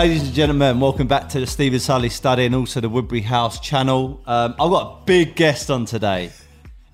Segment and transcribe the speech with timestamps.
[0.00, 3.60] Ladies and gentlemen, welcome back to the Steven Sulley Study and also the Woodbury House
[3.60, 4.22] channel.
[4.26, 6.30] Um, I've got a big guest on today,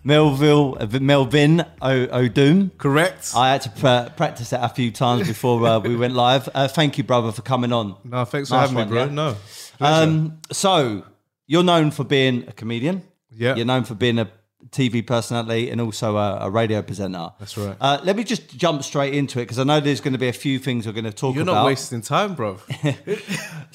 [0.02, 2.77] Melville, uh, Melvin o- Odoom.
[2.79, 3.30] Correct.
[3.36, 6.48] I had to pra- practice that a few times before uh, we went live.
[6.53, 7.95] Uh, thank you, brother, for coming on.
[8.03, 9.04] no, thanks for having one, me, bro.
[9.04, 9.11] yeah.
[9.12, 9.36] No.
[9.79, 10.03] pleasure.
[10.03, 11.04] Um, so,
[11.46, 13.04] you're known for being a comedian.
[13.31, 13.54] Yeah.
[13.54, 14.29] You're known for being a
[14.70, 17.30] TV personality and also a, a radio presenter.
[17.38, 17.76] That's right.
[17.80, 20.29] Uh, let me just jump straight into it because I know there's going to be
[20.29, 21.46] a few things we're going to talk about.
[21.46, 22.58] You're not wasting time, bro.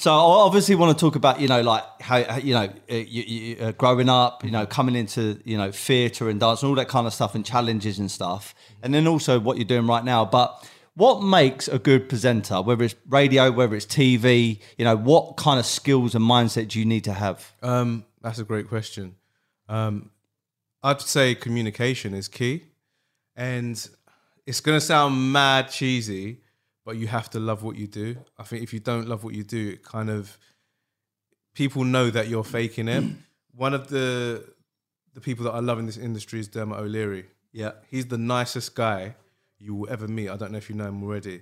[0.01, 2.95] So I obviously want to talk about you know like how how, you know uh,
[2.95, 6.69] you, you, uh, growing up, you know coming into you know theatre and dance and
[6.69, 9.85] all that kind of stuff and challenges and stuff, and then also what you're doing
[9.85, 10.25] right now.
[10.25, 15.37] But what makes a good presenter, whether it's radio, whether it's TV, you know, what
[15.37, 17.53] kind of skills and mindset do you need to have?
[17.61, 19.15] um, that's a great question.
[19.69, 20.09] Um,
[20.83, 22.63] I'd say communication is key,
[23.35, 23.87] and
[24.45, 26.41] it's gonna sound mad cheesy,
[26.85, 28.17] but you have to love what you do.
[28.37, 30.37] I think if you don't love what you do, it kind of
[31.53, 33.03] people know that you're faking it.
[33.55, 34.43] One of the
[35.13, 37.25] the people that I love in this industry is Dermot O'Leary.
[37.51, 39.15] Yeah, He's the nicest guy
[39.59, 40.29] you will ever meet.
[40.29, 41.41] I don't know if you know him already.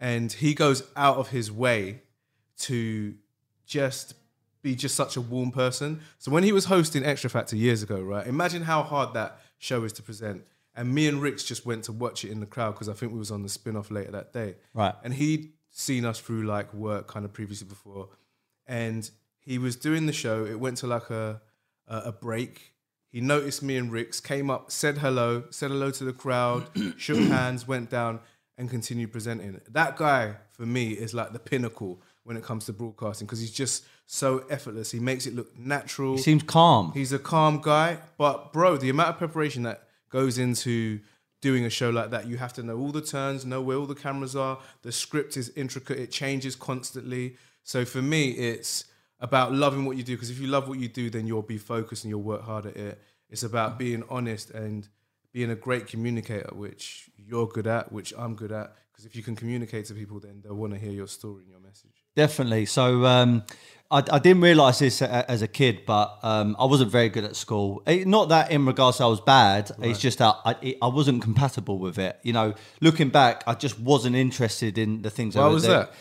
[0.00, 2.02] And he goes out of his way
[2.60, 3.14] to
[3.66, 4.14] just
[4.68, 6.00] be just such a warm person.
[6.18, 8.26] So when he was hosting Xtra Factor years ago, right?
[8.26, 10.44] Imagine how hard that show is to present.
[10.74, 13.12] And me and Rix just went to watch it in the crowd because I think
[13.12, 14.56] we was on the spin-off later that day.
[14.74, 14.94] Right.
[15.02, 18.08] And he'd seen us through like work kind of previously before.
[18.66, 20.44] And he was doing the show.
[20.44, 21.40] It went to like a
[21.88, 22.74] a, a break.
[23.10, 27.18] He noticed me and Rix, came up, said hello, said hello to the crowd, shook
[27.18, 28.20] hands, went down,
[28.58, 29.60] and continued presenting.
[29.70, 33.52] That guy, for me, is like the pinnacle when it comes to broadcasting because he's
[33.52, 34.90] just so effortless.
[34.90, 36.16] He makes it look natural.
[36.16, 36.92] he seems calm.
[36.92, 41.00] He's a calm guy, but bro, the amount of preparation that goes into
[41.42, 43.84] doing a show like that, you have to know all the turns, know where all
[43.84, 44.58] the cameras are.
[44.80, 47.36] The script is intricate; it changes constantly.
[47.64, 48.86] So for me, it's
[49.20, 51.58] about loving what you do because if you love what you do, then you'll be
[51.58, 53.02] focused and you'll work hard at it.
[53.28, 54.88] It's about being honest and
[55.34, 58.74] being a great communicator, which you're good at, which I'm good at.
[58.90, 61.50] Because if you can communicate to people, then they'll want to hear your story and
[61.50, 62.04] your message.
[62.16, 62.66] Definitely.
[62.66, 63.44] So um,
[63.90, 67.24] I, I didn't realize this a- as a kid, but um, I wasn't very good
[67.24, 67.82] at school.
[67.86, 69.70] Eh, Not that in regards to I was bad.
[69.80, 72.18] It's just that I, it- I wasn't compatible with it.
[72.22, 75.36] You know, looking back, I just wasn't interested in the things.
[75.36, 75.78] I Why was was doing.
[75.80, 75.92] that?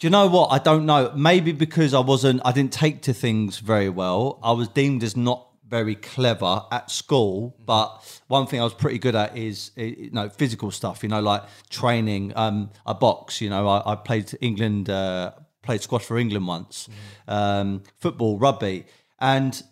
[0.00, 0.48] Do you know what?
[0.52, 1.10] I don't know.
[1.16, 4.38] Maybe because I wasn't, I didn't take to things very well.
[4.44, 7.56] I was deemed as not very clever at school.
[7.64, 7.88] But
[8.28, 11.02] one thing I was pretty good at is, eh, you know, physical stuff.
[11.02, 12.32] You know, like training.
[12.36, 13.40] Um, I box.
[13.40, 15.32] You know, I, I played England, uh,
[15.68, 16.88] played squash for England once,
[17.36, 18.86] um, football, rugby,
[19.20, 19.62] and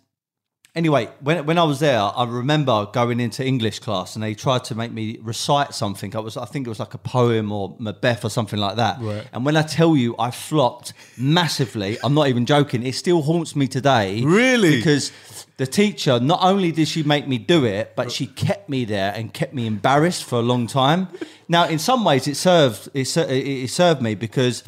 [0.77, 4.63] anyway, when when I was there, I remember going into English class and they tried
[4.65, 6.15] to make me recite something.
[6.15, 9.01] I was, I think it was like a poem or Macbeth or something like that.
[9.01, 9.27] Right.
[9.33, 11.97] And when I tell you, I flopped massively.
[12.03, 12.85] I'm not even joking.
[12.85, 14.21] It still haunts me today.
[14.23, 14.77] Really?
[14.77, 15.11] Because
[15.57, 19.11] the teacher not only did she make me do it, but she kept me there
[19.15, 21.07] and kept me embarrassed for a long time.
[21.47, 24.63] Now, in some ways, it served it it served me because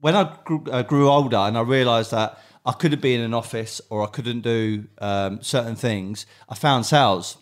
[0.00, 3.34] when I grew, uh, grew older and I realised that I couldn't be in an
[3.34, 7.38] office or I couldn't do um, certain things, I found sales.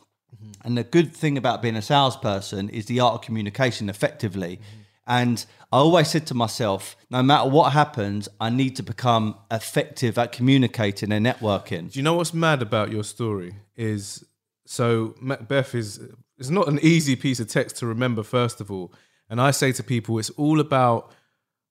[0.64, 4.60] And the good thing about being a salesperson is the art of communication effectively.
[5.06, 10.18] And I always said to myself, no matter what happens, I need to become effective
[10.18, 11.92] at communicating and networking.
[11.92, 13.56] Do you know what's mad about your story?
[13.76, 14.24] Is
[14.64, 16.00] so Macbeth is
[16.38, 18.22] is not an easy piece of text to remember.
[18.22, 18.92] First of all,
[19.28, 21.12] and I say to people, it's all about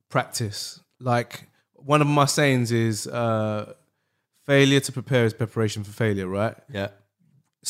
[0.09, 0.79] practice.
[0.99, 3.73] Like one of my sayings is, uh,
[4.45, 6.55] "Failure to prepare is preparation for failure." Right?
[6.71, 6.89] Yeah.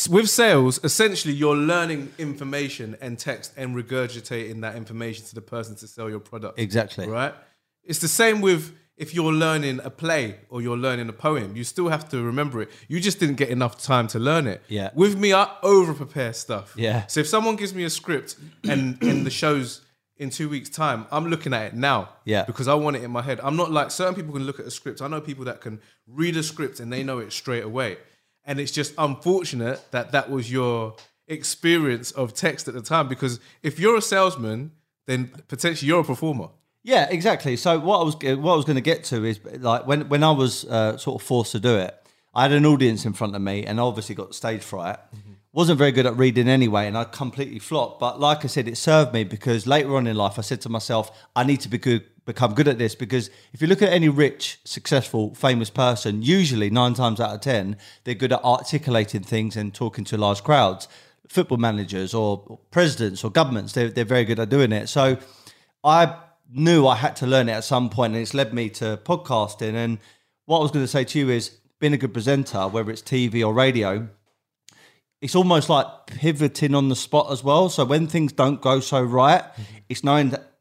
[0.09, 5.75] With sales, essentially, you're learning information and text and regurgitating that information to the person
[5.78, 6.59] to sell your product.
[6.59, 7.07] Exactly.
[7.07, 7.33] Right?
[7.83, 11.63] It's the same with if you're learning a play or you're learning a poem, you
[11.63, 12.69] still have to remember it.
[12.88, 14.62] You just didn't get enough time to learn it.
[14.69, 14.92] Yeah.
[14.94, 16.74] With me, I over prepare stuff.
[16.77, 17.06] Yeah.
[17.07, 19.81] So if someone gives me a script and and the show's
[20.17, 22.09] in two weeks' time, I'm looking at it now.
[22.23, 22.45] Yeah.
[22.45, 23.39] Because I want it in my head.
[23.44, 25.01] I'm not like certain people can look at a script.
[25.01, 27.97] I know people that can read a script and they know it straight away.
[28.45, 30.95] And it's just unfortunate that that was your
[31.27, 33.07] experience of text at the time.
[33.07, 34.71] Because if you're a salesman,
[35.06, 36.50] then potentially you're a performer.
[36.83, 37.57] Yeah, exactly.
[37.57, 40.23] So what I was what I was going to get to is like when when
[40.23, 41.95] I was uh, sort of forced to do it,
[42.33, 45.00] I had an audience in front of me, and obviously got stage fright.
[45.56, 48.02] Wasn't very good at reading anyway, and I completely flopped.
[48.02, 50.69] But like I said, it served me because later on in life, I said to
[50.69, 52.94] myself, I need to be good, become good at this.
[52.94, 57.40] Because if you look at any rich, successful, famous person, usually nine times out of
[57.40, 60.90] ten, they're good at articulating things and talking to large crowds.
[61.30, 64.88] Football managers or presidents or governments, they're, they're very good at doing it.
[64.88, 65.18] So
[65.86, 66.18] I
[66.52, 69.75] knew I had to learn it at some point, and it's led me to podcasting.
[69.75, 70.00] And
[70.48, 73.02] what I was going to say to you is, being a good presenter, whether it's
[73.02, 74.10] TV or radio,
[75.21, 77.69] it's almost like pivoting on the spot as well.
[77.69, 79.63] So when things don't go so right, mm-hmm.
[79.89, 80.51] it's knowing that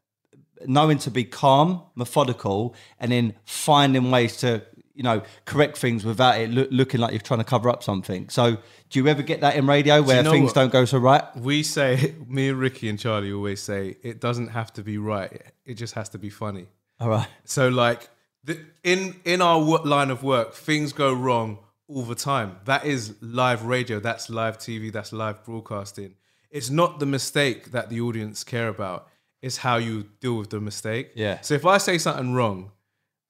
[0.65, 4.63] knowing to be calm, methodical, and then finding ways to
[4.93, 8.29] you know correct things without it loo- looking like you're trying to cover up something.
[8.29, 8.57] So
[8.89, 10.55] do you ever get that in radio where know things what?
[10.55, 11.23] don't go so right?
[11.35, 15.41] We say, me and Rickie and Charlie always say, it doesn't have to be right.
[15.65, 16.67] It just has to be funny.
[16.99, 17.27] All right.
[17.43, 18.09] So like
[18.43, 22.57] the, in in our line of work, things go wrong all the time.
[22.65, 23.99] That is live radio.
[23.99, 24.91] That's live TV.
[24.91, 26.15] That's live broadcasting.
[26.49, 29.07] It's not the mistake that the audience care about.
[29.41, 31.11] It's how you deal with the mistake.
[31.15, 31.41] Yeah.
[31.41, 32.71] So if I say something wrong,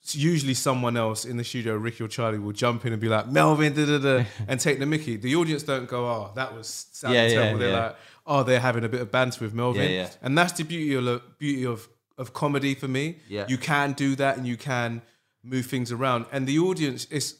[0.02, 3.10] it's usually someone else in the studio, Rickie or Charlie, will jump in and be
[3.10, 5.18] like, Melvin, da da da, and take the Mickey.
[5.18, 7.60] The audience don't go, oh, that was sounding Yeah, yeah, terrible.
[7.60, 7.86] They're yeah.
[7.88, 7.96] like,
[8.28, 9.90] oh, they're having a bit of banter with Melvin.
[9.90, 10.10] Yeah, yeah.
[10.22, 13.18] And that's the beauty of beauty of of comedy for me.
[13.28, 13.46] Yeah.
[13.48, 15.02] You can do that and you can
[15.44, 16.28] move things around.
[16.32, 17.38] And the audience is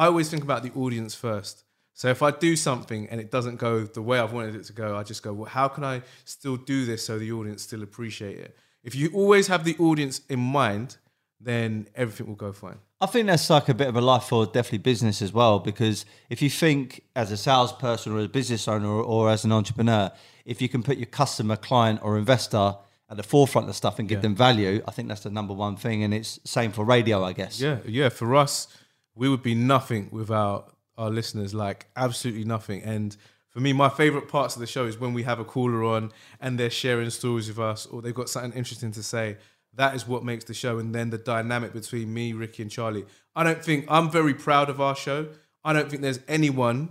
[0.00, 1.64] I always think about the audience first.
[1.92, 4.72] So if I do something and it doesn't go the way I've wanted it to
[4.72, 7.82] go, I just go, well, how can I still do this so the audience still
[7.82, 8.56] appreciate it?
[8.82, 10.96] If you always have the audience in mind,
[11.38, 12.78] then everything will go fine.
[13.02, 15.58] I think that's like a bit of a life for definitely business as well.
[15.58, 19.52] Because if you think as a salesperson or a business owner or, or as an
[19.52, 20.10] entrepreneur,
[20.46, 22.74] if you can put your customer, client, or investor
[23.10, 25.76] at the forefront of stuff and give them value, I think that's the number one
[25.76, 26.04] thing.
[26.04, 27.60] And it's same for radio, I guess.
[27.60, 28.08] Yeah, yeah.
[28.08, 28.66] For us,
[29.14, 32.82] we would be nothing without our listeners, like absolutely nothing.
[32.82, 33.16] And
[33.48, 36.12] for me, my favorite parts of the show is when we have a caller on
[36.40, 39.36] and they're sharing stories with us or they've got something interesting to say.
[39.74, 40.78] That is what makes the show.
[40.78, 43.04] And then the dynamic between me, Rickie, and Charlie.
[43.36, 45.28] I don't think I'm very proud of our show.
[45.64, 46.90] I don't think there's anyone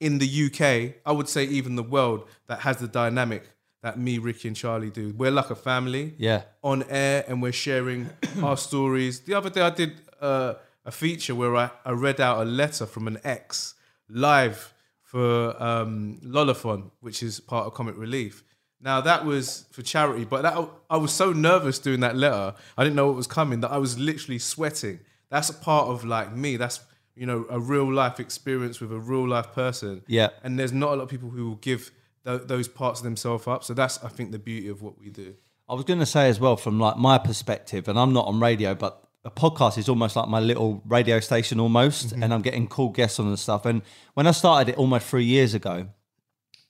[0.00, 3.44] in the UK, I would say even the world, that has the dynamic
[3.82, 5.14] that me, Rickie, and Charlie do.
[5.16, 6.42] We're like a family Yeah.
[6.62, 8.08] on air and we're sharing
[8.42, 9.20] our stories.
[9.20, 12.86] The other day I did uh, a feature where I, I read out a letter
[12.86, 13.74] from an ex
[14.08, 18.42] live for um, Lolathon, which is part of Comic Relief.
[18.80, 22.54] Now that was for charity, but that I was so nervous doing that letter.
[22.76, 25.00] I didn't know what was coming that I was literally sweating.
[25.30, 26.56] That's a part of like me.
[26.56, 26.80] That's
[27.14, 30.02] you know a real life experience with a real life person.
[30.06, 30.30] Yeah.
[30.42, 31.92] And there's not a lot of people who will give
[32.26, 33.64] th- those parts of themselves up.
[33.64, 35.34] So that's I think the beauty of what we do.
[35.68, 38.38] I was going to say as well, from like my perspective, and I'm not on
[38.38, 42.22] radio, but a podcast is almost like my little radio station almost, mm-hmm.
[42.22, 43.64] and I'm getting cool guests on and stuff.
[43.64, 43.82] And
[44.14, 45.88] when I started it almost three years ago,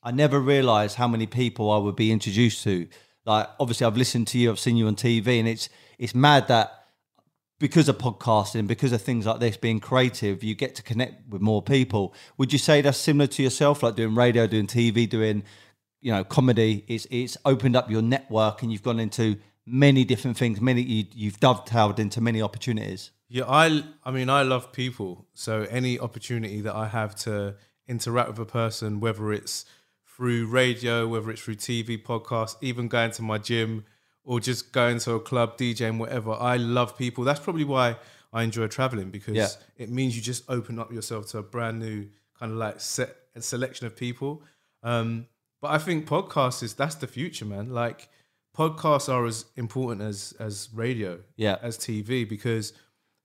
[0.03, 2.87] I never realised how many people I would be introduced to.
[3.25, 5.69] Like, obviously, I've listened to you, I've seen you on TV, and it's
[5.99, 6.85] it's mad that
[7.59, 11.41] because of podcasting, because of things like this being creative, you get to connect with
[11.41, 12.15] more people.
[12.37, 15.43] Would you say that's similar to yourself, like doing radio, doing TV, doing
[16.03, 16.85] you know comedy?
[16.87, 20.61] It's it's opened up your network, and you've gone into many different things.
[20.61, 23.11] Many you, you've dovetailed into many opportunities.
[23.29, 25.27] Yeah, I I mean I love people.
[25.35, 27.57] So any opportunity that I have to
[27.89, 29.65] interact with a person, whether it's
[30.17, 33.85] through radio, whether it's through TV, podcast, even going to my gym
[34.23, 36.33] or just going to a club, DJing, whatever.
[36.33, 37.25] I love people.
[37.25, 37.97] That's probably why
[38.33, 39.49] I enjoy traveling because Yeah.
[39.77, 42.09] it means you just open up yourself to a brand new
[42.39, 44.43] kind of like set a selection of people.
[44.83, 45.27] Um,
[45.61, 47.71] but I think podcasts is that's the future, man.
[47.71, 48.09] Like
[48.57, 51.57] podcasts are as important as as radio, Yeah.
[51.63, 52.73] as TV because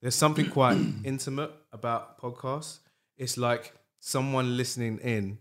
[0.00, 2.78] there's something quite intimate about podcasts.
[3.16, 5.38] It's like someone listening in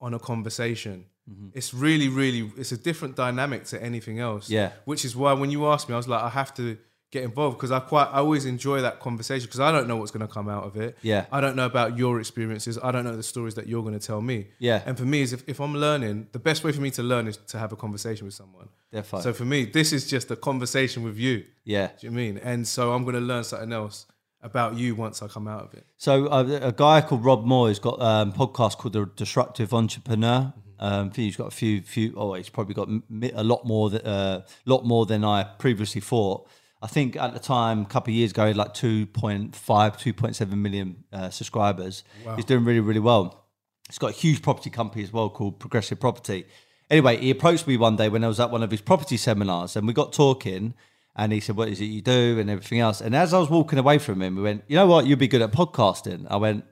[0.00, 1.06] on a conversation.
[1.28, 1.48] Mm-hmm.
[1.54, 4.48] It's really, really, it's a different dynamic to anything else.
[4.48, 4.70] Yeah.
[4.84, 6.78] Which is why when you asked me, I was like, I have to
[7.10, 10.10] get involved because I quite, I always enjoy that conversation because I don't know what's
[10.10, 10.98] going to come out of it.
[11.02, 11.26] Yeah.
[11.30, 12.78] I don't know about your experiences.
[12.82, 14.48] I don't know the stories that you're going to tell me.
[14.58, 14.82] Yeah.
[14.84, 17.28] And for me, is if, if I'm learning, the best way for me to learn
[17.28, 18.68] is to have a conversation with someone.
[18.92, 19.22] Defo.
[19.22, 21.44] So for me, this is just a conversation with you.
[21.64, 21.90] Yeah.
[22.00, 22.38] Do you mean?
[22.38, 24.06] And so I'm going to learn something else
[24.42, 25.86] about you once I come out of it.
[25.96, 29.72] So uh, a guy called Rob Moore has got um, a podcast called The Disruptive
[29.72, 30.52] Entrepreneur.
[30.78, 32.14] Um, think he's got a few, few.
[32.16, 32.88] Oh, he's probably got
[33.34, 36.48] a lot more, th- uh, lot more than I previously thought.
[36.82, 40.50] I think at the time, a couple of years ago, he had like 2.5, 2.7
[40.52, 42.04] million uh, subscribers.
[42.36, 43.46] He's doing really, really well.
[43.88, 46.44] He's got a huge property company as well called Progressive Property.
[46.90, 49.74] Anyway, he approached me one day when I was at one of his property seminars,
[49.74, 50.74] and we got talking.
[51.18, 53.00] And he said, "What is it you do?" and everything else.
[53.00, 55.06] And as I was walking away from him, we went, "You know what?
[55.06, 56.64] You'd be good at podcasting." I went,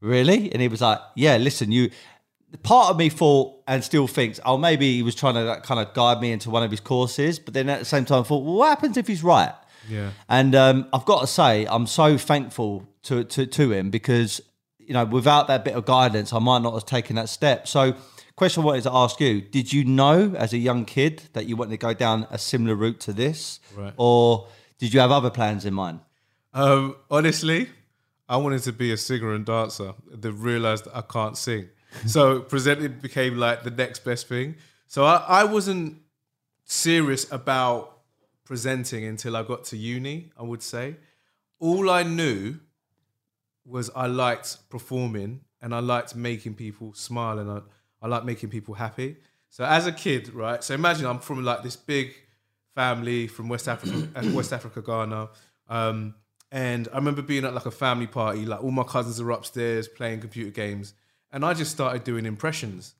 [0.00, 1.36] "Really?" And he was like, "Yeah.
[1.36, 1.90] Listen, you."
[2.62, 5.78] Part of me thought and still thinks, "Oh, maybe he was trying to like, kind
[5.80, 8.22] of guide me into one of his courses." But then at the same time, I
[8.24, 9.52] thought, well, "What happens if he's right?"
[9.88, 10.10] Yeah.
[10.28, 14.40] And um, I've got to say, I'm so thankful to, to to him because
[14.78, 17.68] you know without that bit of guidance, I might not have taken that step.
[17.68, 17.94] So
[18.34, 21.54] question I wanted to ask you: Did you know as a young kid that you
[21.56, 23.92] wanted to go down a similar route to this, Right.
[23.98, 26.00] or did you have other plans in mind?
[26.54, 27.68] Um, honestly,
[28.28, 29.92] I wanted to be a singer and dancer.
[30.10, 31.68] Then realized I can't sing,
[32.06, 34.56] so presenting became like the next best thing.
[34.86, 35.98] So I, I wasn't
[36.64, 37.98] serious about
[38.44, 40.30] presenting until I got to uni.
[40.38, 40.96] I would say
[41.58, 42.58] all I knew
[43.64, 47.60] was I liked performing and I liked making people smile and I,
[48.00, 49.16] I liked making people happy.
[49.50, 50.62] So as a kid, right?
[50.62, 52.14] So imagine I'm from like this big
[52.74, 55.28] family from West Africa, uh, West Africa, Ghana.
[55.68, 56.14] Um,
[56.50, 59.88] and I remember being at like a family party, like all my cousins are upstairs
[59.88, 60.94] playing computer games.
[61.32, 62.94] And I just started doing impressions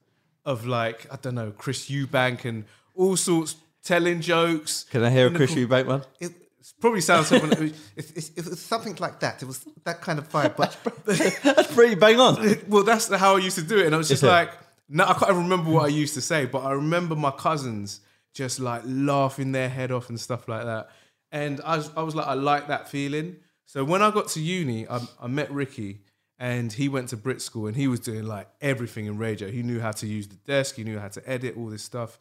[0.45, 4.85] of like, I don't know, Chris Eubank and all sorts, telling jokes.
[4.91, 6.03] Can I hear a Chris Eubank one?
[6.21, 6.33] It
[6.81, 9.43] probably sounds something like, It's, it's, it was something like that.
[9.43, 10.57] It was that kind of vibe.
[10.57, 12.57] But That's pretty bang on.
[12.69, 14.33] well, that's how I used to do it, and I was just Is it?
[14.33, 14.51] like,
[14.89, 18.01] no, I can't remember what I used to say, but I remember my cousins
[18.35, 20.91] just like laughing their head off and stuff like that,
[21.33, 23.37] and I was, I was like, I like that feeling.
[23.67, 26.01] So when I got to uni, I, I met Rickie,
[26.39, 29.51] and he went to Brit School, and he was doing like everything in radio.
[29.51, 32.19] He knew how to use the desk, he knew how to edit all this stuff,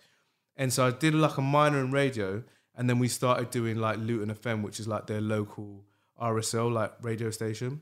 [0.55, 2.43] and so I did like a minor in radio,
[2.75, 5.83] and then we started doing like Luton FM, which is like their local
[6.21, 7.81] RSL like radio station.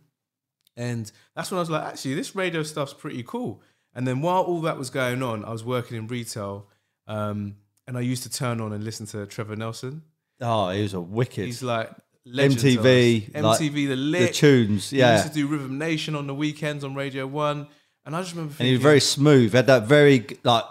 [0.77, 3.61] And that's when I was like, actually, this radio stuff's pretty cool.
[3.93, 6.69] And then while all that was going on, I was working in retail,
[7.07, 7.55] um,
[7.87, 10.01] and I used to turn on and listen to Trevor Nelson.
[10.41, 11.45] Oh, he was a wicked.
[11.45, 11.91] He's like
[12.27, 13.43] MTV, us.
[13.43, 15.13] like, MTV, the the lit tunes, He yeah.
[15.13, 17.67] used to do Rhythm Nation on the weekends on Radio One,
[18.05, 19.53] and I just remember and he was very smooth.
[19.53, 20.65] Had that very like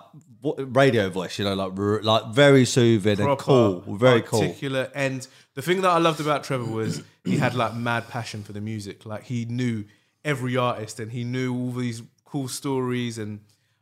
[0.58, 1.72] radio voice, you know, like
[2.04, 4.40] like very soothing and cool, very cool.
[4.40, 4.92] articulate.
[4.94, 8.52] And the thing that I loved about Trevor was he had like mad passion for
[8.52, 9.06] the music.
[9.06, 9.84] Like he knew
[10.24, 13.40] every artist and he knew all these cool stories and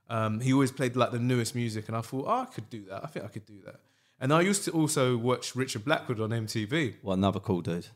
[0.09, 1.89] um, he always played like the newest music.
[1.89, 3.03] And I thought, oh, I could do that.
[3.03, 3.81] I think I could do that.
[4.23, 6.95] And I used to also watch Richard Blackwood on MTV.
[7.03, 7.89] Well, another cool dude.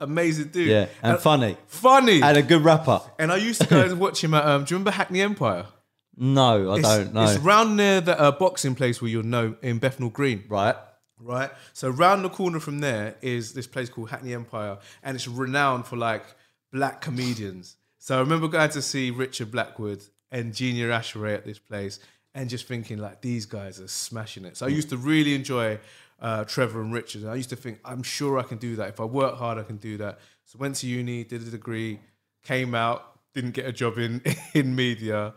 [0.00, 0.68] Amazing dude.
[0.68, 1.56] Yeah, and funny.
[1.68, 2.20] Funny.
[2.20, 3.00] And a good rapper.
[3.20, 5.66] And I used to go and watch him at, um, do you remember Hackney Empire?
[6.16, 7.22] No, I It's, don't know.
[7.22, 10.44] It's round near the uh, boxing place where you'll know in Bethnal Green.
[10.48, 10.74] right.
[11.18, 11.50] right?
[11.72, 15.86] So round the corner from there is this place called Hackney Empire, and it's renowned
[15.86, 16.24] for like
[16.72, 17.76] black comedians.
[17.98, 22.00] So I remember going to see Richard Blackwood and Junior Asheray at this place,
[22.34, 24.56] and just thinking like these guys are smashing it.
[24.56, 25.78] So I used to really enjoy
[26.20, 27.22] uh, Trevor and Richard.
[27.22, 29.58] And I used to think I'm sure I can do that if I work hard.
[29.58, 30.20] I can do that.
[30.44, 32.00] So went to uni, did a degree,
[32.44, 34.22] came out, didn't get a job in
[34.54, 35.34] in media,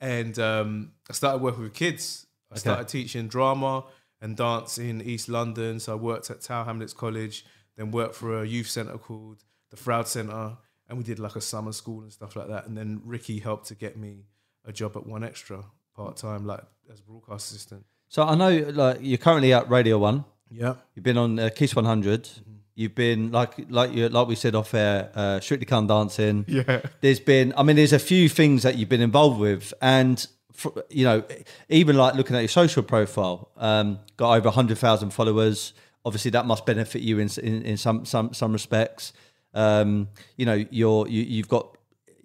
[0.00, 2.26] and um, I started working with kids.
[2.50, 3.84] I started teaching drama
[4.20, 5.80] and dance in East London.
[5.80, 7.44] So I worked at Tower Hamlets College,
[7.76, 10.56] then worked for a youth centre called the Froud Centre,
[10.88, 12.66] and we did like a summer school and stuff like that.
[12.66, 14.26] And then Ricky helped to get me
[14.64, 15.64] a job at 1Xtra
[15.96, 16.60] part time, like
[16.92, 17.84] as a broadcast assistant.
[18.08, 20.24] So I know like you're currently at Radio One.
[20.50, 20.74] Yeah.
[20.94, 22.28] You've been on uh, Kiss 100.
[22.74, 26.44] You've been like like you like we said off air, uh, Strictly Come Dancing.
[26.48, 26.82] Yeah.
[27.00, 30.68] There's been, I mean, there's a few things that you've been involved with, and fr
[30.90, 31.24] you know,
[31.68, 35.72] even like looking at your social profile, um, got over hundred thousand followers.
[36.04, 39.14] Obviously, that must benefit you in in, in some some some respects.
[39.54, 41.75] Um, you know, you're you, you've got.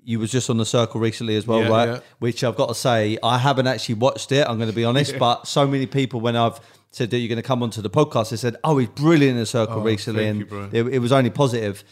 [0.04, 1.90] You was just on the circle recently as well, Yeah, right?
[1.90, 2.00] yeah.
[2.20, 4.48] Which I've got to say, I haven't actually watched it.
[4.48, 7.38] I'm going to be honest, but so many people when I've said that you're going
[7.42, 10.26] to come onto the podcast, they said, "Oh, he's brilliant in the circle Oh, recently,"
[10.26, 11.84] thank and you, it, it was only positive.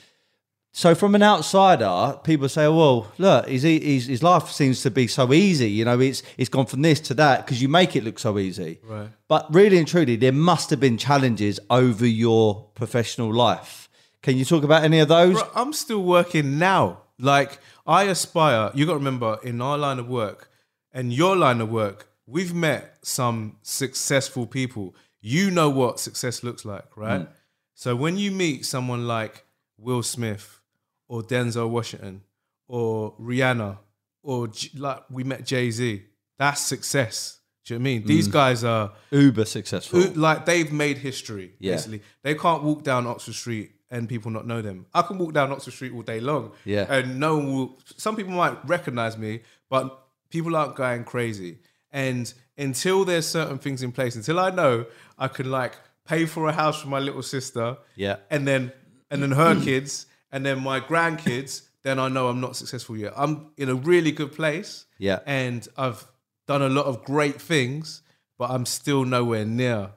[0.72, 4.92] So from an outsider, people say, oh, "Well, look, his, his his life seems to
[4.92, 5.70] be so easy.
[5.70, 8.38] You know, it's it's gone from this to that because you make it look so
[8.38, 9.10] easy." Right.
[9.28, 13.90] But really and truly, there must have been challenges over your professional life.
[14.22, 15.36] Can you talk about any of those?
[15.42, 17.04] Bro, I'm still working now.
[17.18, 18.70] Like I aspire.
[18.76, 20.52] You got to remember, in our line of work
[20.94, 24.96] and your line of work, we've met some successful people.
[25.22, 27.22] You know what success looks like, right?
[27.22, 27.28] Mm.
[27.74, 29.44] So when you meet someone like
[29.80, 30.60] Will Smith
[31.08, 32.22] or Denzel Washington
[32.68, 33.80] or Rihanna
[34.22, 36.04] or like we met Jay Z,
[36.38, 37.40] that's success.
[37.66, 38.06] Do you know what I mean?
[38.06, 38.34] These mm.
[38.34, 40.12] guys are Uber successful.
[40.14, 41.54] like they've made history.
[41.58, 41.74] Yeah.
[41.74, 44.86] Basically, they can't walk down Oxford Street and people not know them.
[44.94, 46.86] I can walk down Oxford Street all day long, Yeah.
[46.90, 47.80] and no one will.
[47.98, 51.60] Some people might recognize me, but people aren't going crazy.
[51.92, 54.86] And until there's certain things in place, until I know
[55.18, 58.18] I can like pay for a house for my little sister, Yeah.
[58.30, 58.72] and then
[59.12, 63.14] and then her kids, and then my grandkids, then I know I'm not successful yet.
[63.18, 65.20] I'm in a really good place, Yeah.
[65.26, 66.06] and I've
[66.46, 68.04] done a lot of great things,
[68.38, 69.94] but I'm still nowhere near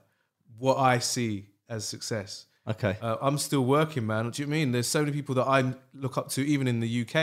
[0.59, 2.47] what I see as success.
[2.69, 2.97] Okay.
[3.03, 4.27] Uh, I'm still working, man.
[4.27, 4.73] What do you mean?
[4.73, 7.17] There's so many people that I look up to, even in the UK,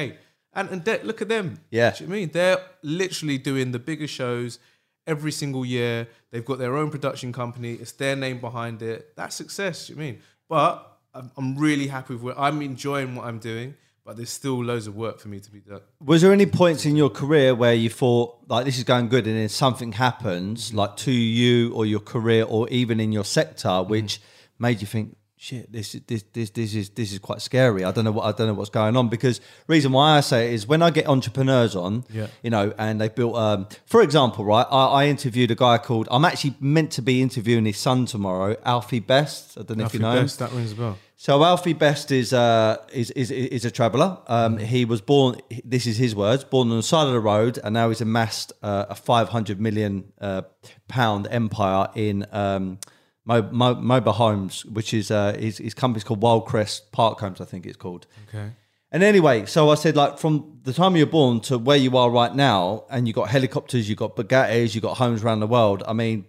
[0.54, 1.60] and and they- look at them.
[1.72, 1.90] Yeah.
[1.90, 2.30] What do you know what I mean?
[2.34, 4.60] They're literally doing the bigger shows.
[5.08, 6.08] every single year.
[6.30, 7.74] They've got their own production company.
[7.74, 9.16] It's their name behind it.
[9.16, 9.90] That's success.
[9.90, 10.20] You mean?
[10.48, 13.74] But I'm, I'm really happy with what I'm enjoying what I'm doing.
[14.06, 15.82] But there's still loads of work for me to be done.
[16.06, 19.26] Was there any points in your career where you thought like this is going good,
[19.26, 23.82] and then something happens, like to you or your career, or even in your sector,
[23.82, 24.22] which
[24.60, 27.92] made you think, "Shit, this is this this this is this is quite scary." I
[27.92, 30.54] don't know what I don't know what's going on because reason why I say it
[30.54, 32.28] is when I get entrepreneurs on, Yeah.
[32.44, 36.10] you know, and they built, um, for example, right, I, I interviewed a guy called.
[36.12, 39.58] I'm actually meant to be interviewing his son tomorrow, Alfie Best.
[39.58, 40.22] I don't know if you know.
[40.22, 40.98] Best, that rings a bell.
[41.16, 44.18] So Alfie Best is uh, is, is is a traveller.
[44.28, 45.36] Um, he was born.
[45.64, 48.52] This is his words: born on the side of the road, and now he's amassed
[48.62, 50.42] uh, a 500 million uh,
[50.90, 52.78] pound empire in um,
[53.26, 57.46] mo- mo- mobile homes, which is uh, his, his company's called Wyldecrest Park Homes, I
[57.46, 58.08] think it's called.
[58.28, 58.52] Okay.
[58.92, 61.96] And anyway, so I said, like, from the time you were born to where you
[61.96, 65.48] are right now, and you got helicopters, you got Bugattis, you got homes around the
[65.48, 65.84] world.
[65.88, 66.26] I mean,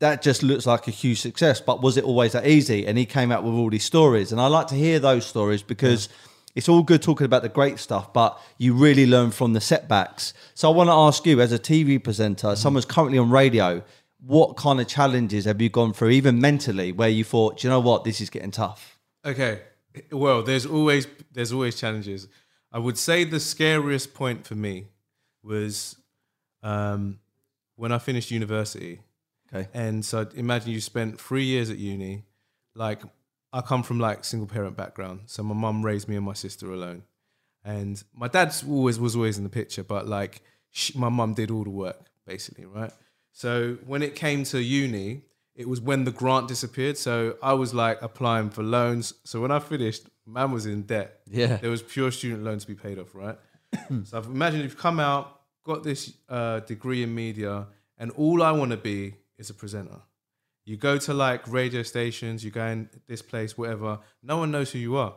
[0.00, 1.60] that just looks like a huge success.
[1.60, 2.84] But was it always that easy?
[2.84, 5.62] And he came out with all these stories, and I like to hear those stories
[5.62, 6.08] because
[6.56, 10.34] it's all good talking about the great stuff, but you really learn from the setbacks.
[10.54, 13.82] So I want to ask you, as a TV presenter, someone's currently on radio.
[14.24, 17.70] What kind of challenges have you gone through, even mentally, where you thought, "Do you
[17.70, 18.98] know what, this is getting tough?
[19.24, 19.60] Okay.
[20.10, 22.28] Well, there's always there's always challenges.
[22.70, 24.86] I would say the scariest point for me
[25.42, 25.96] was
[26.62, 27.18] um,
[27.76, 29.00] when I finished university.
[29.52, 29.68] Okay.
[29.74, 32.24] And so imagine you spent three years at uni.
[32.74, 33.02] Like
[33.52, 36.72] I come from like single parent background, so my mum raised me and my sister
[36.72, 37.02] alone,
[37.64, 41.50] and my dad's always was always in the picture, but like sh my mum did
[41.50, 42.92] all the work basically, right?
[43.32, 45.22] So when it came to uni,
[45.54, 46.96] it was when the grant disappeared.
[46.96, 49.14] So I was like applying for loans.
[49.24, 51.20] So when I finished, man was in debt.
[51.26, 51.56] Yeah.
[51.56, 53.38] there was pure student loan to be paid off, right?
[54.04, 57.66] so I've imagined you've come out, got this uh, degree in media,
[57.98, 60.00] and all I want to be is a presenter.
[60.64, 63.98] You go to like radio stations, you go in this place, whatever.
[64.22, 65.14] No one knows who you are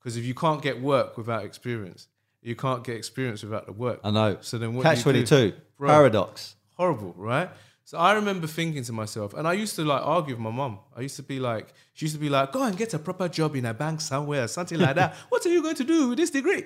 [0.00, 2.06] because if you can't get work without experience,
[2.42, 4.00] you can't get experience without the work.
[4.04, 4.38] I know.
[4.40, 4.84] So then what?
[4.84, 5.88] Catch do you 22, Bro.
[5.88, 6.54] paradox.
[6.78, 7.50] Horrible, right?
[7.84, 10.78] So I remember thinking to myself, and I used to like argue with my mum.
[10.96, 13.28] I used to be like, she used to be like, go and get a proper
[13.28, 15.14] job in a bank somewhere, something like that.
[15.30, 16.64] what are you going to do with this degree?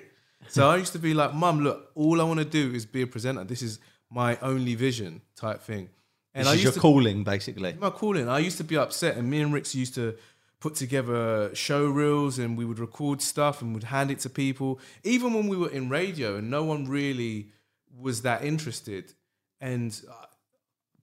[0.48, 3.02] So I used to be like, mum, look, all I want to do is be
[3.02, 3.44] a presenter.
[3.44, 3.78] This is
[4.10, 5.88] my only vision type thing.
[6.34, 7.74] And This I used your to calling, basically.
[7.74, 8.28] my calling.
[8.28, 10.16] I used to be upset, and me and Rix used to
[10.58, 14.80] put together show reels, and we would record stuff and would hand it to people.
[15.04, 17.52] Even when we were in radio, and no one really
[17.96, 19.14] was that interested.
[19.62, 20.26] And uh,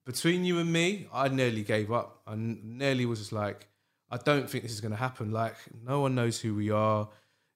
[0.04, 2.20] between you and me, I nearly gave up.
[2.26, 3.66] I nearly was just like,
[4.10, 5.32] I don't think this is going to happen.
[5.32, 7.08] Like, no one knows who we are.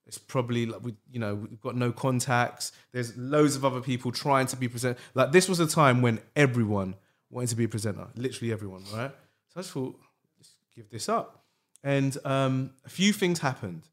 [0.07, 2.73] It's probably like we, you know, we've got no contacts.
[2.93, 4.99] There's loads of other people trying to be present.
[5.15, 6.95] Like this was a time when everyone
[7.31, 9.11] wanted to be a presenter, literally everyone, right?
[9.49, 9.99] So I just thought,
[10.37, 11.45] let's give this up.
[11.83, 13.89] And um, a few things happened.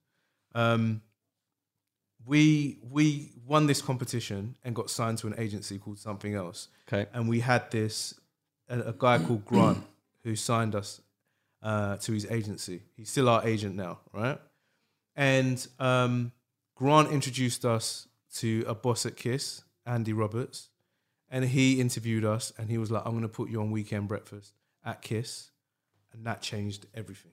[0.53, 1.01] Um,
[2.25, 6.67] we we won this competition and got signed to an agency called something else.
[6.87, 7.09] Okay.
[7.13, 8.13] And we had this
[8.69, 9.83] a, a guy called Grant
[10.23, 11.01] who signed us
[11.63, 12.81] uh, to his agency.
[12.95, 14.39] He's still our agent now, right?
[15.15, 16.31] And um,
[16.75, 20.69] Grant introduced us to a boss at Kiss, Andy Roberts,
[21.29, 24.07] and he interviewed us and he was like, I'm going to put you on weekend
[24.07, 24.53] breakfast
[24.85, 25.49] at Kiss.
[26.13, 27.31] And that changed everything.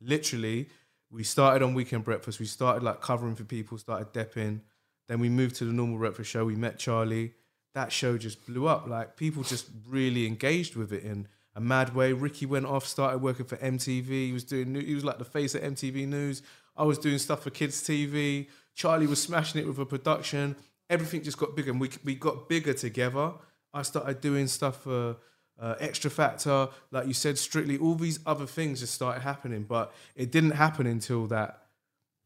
[0.00, 0.68] Literally,
[1.12, 2.40] we started on weekend breakfast.
[2.40, 4.60] We started like covering for people, started depping.
[5.08, 6.44] Then we moved to the normal breakfast show.
[6.44, 7.34] We met Charlie.
[7.74, 8.86] That show just blew up.
[8.86, 12.12] Like people just really engaged with it in a mad way.
[12.14, 14.08] Rickie went off, started working for MTV.
[14.08, 14.74] He was doing.
[14.74, 16.42] He was like the face of MTV News.
[16.76, 18.48] I was doing stuff for kids TV.
[18.74, 20.56] Charlie was smashing it with a production.
[20.88, 23.32] Everything just got bigger, and we we got bigger together.
[23.74, 25.16] I started doing stuff for
[25.62, 27.78] uh, Xtra Factor, like you said, Strictly.
[27.78, 31.60] All these other things just started happening, but it didn't happen until that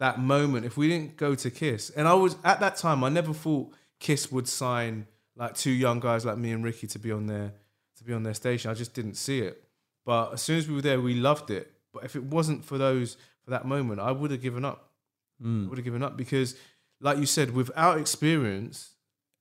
[0.01, 0.65] that moment.
[0.65, 3.73] If we didn't go to Kiss, and I was at that time, I never thought
[4.01, 7.53] Kiss would sign like two young guys like me and Rickie to be on their
[7.99, 8.71] to be on their station.
[8.71, 9.63] I just didn't see it.
[10.07, 11.73] But as soon as we were there, we loved it.
[11.93, 14.91] But if it wasn't for those for that moment, I would have given up.
[15.67, 16.57] I would have given up because,
[17.01, 18.95] like you said, without experience,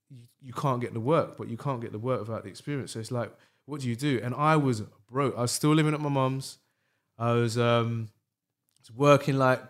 [0.10, 1.38] you, you can't get the work.
[1.38, 2.92] But you can't get the work without the experience.
[2.92, 3.32] So it's like,
[3.66, 4.20] what do you do?
[4.24, 5.38] And I was broke.
[5.38, 6.58] I was still living at my mum's.
[7.18, 8.10] I was um
[8.96, 9.62] working like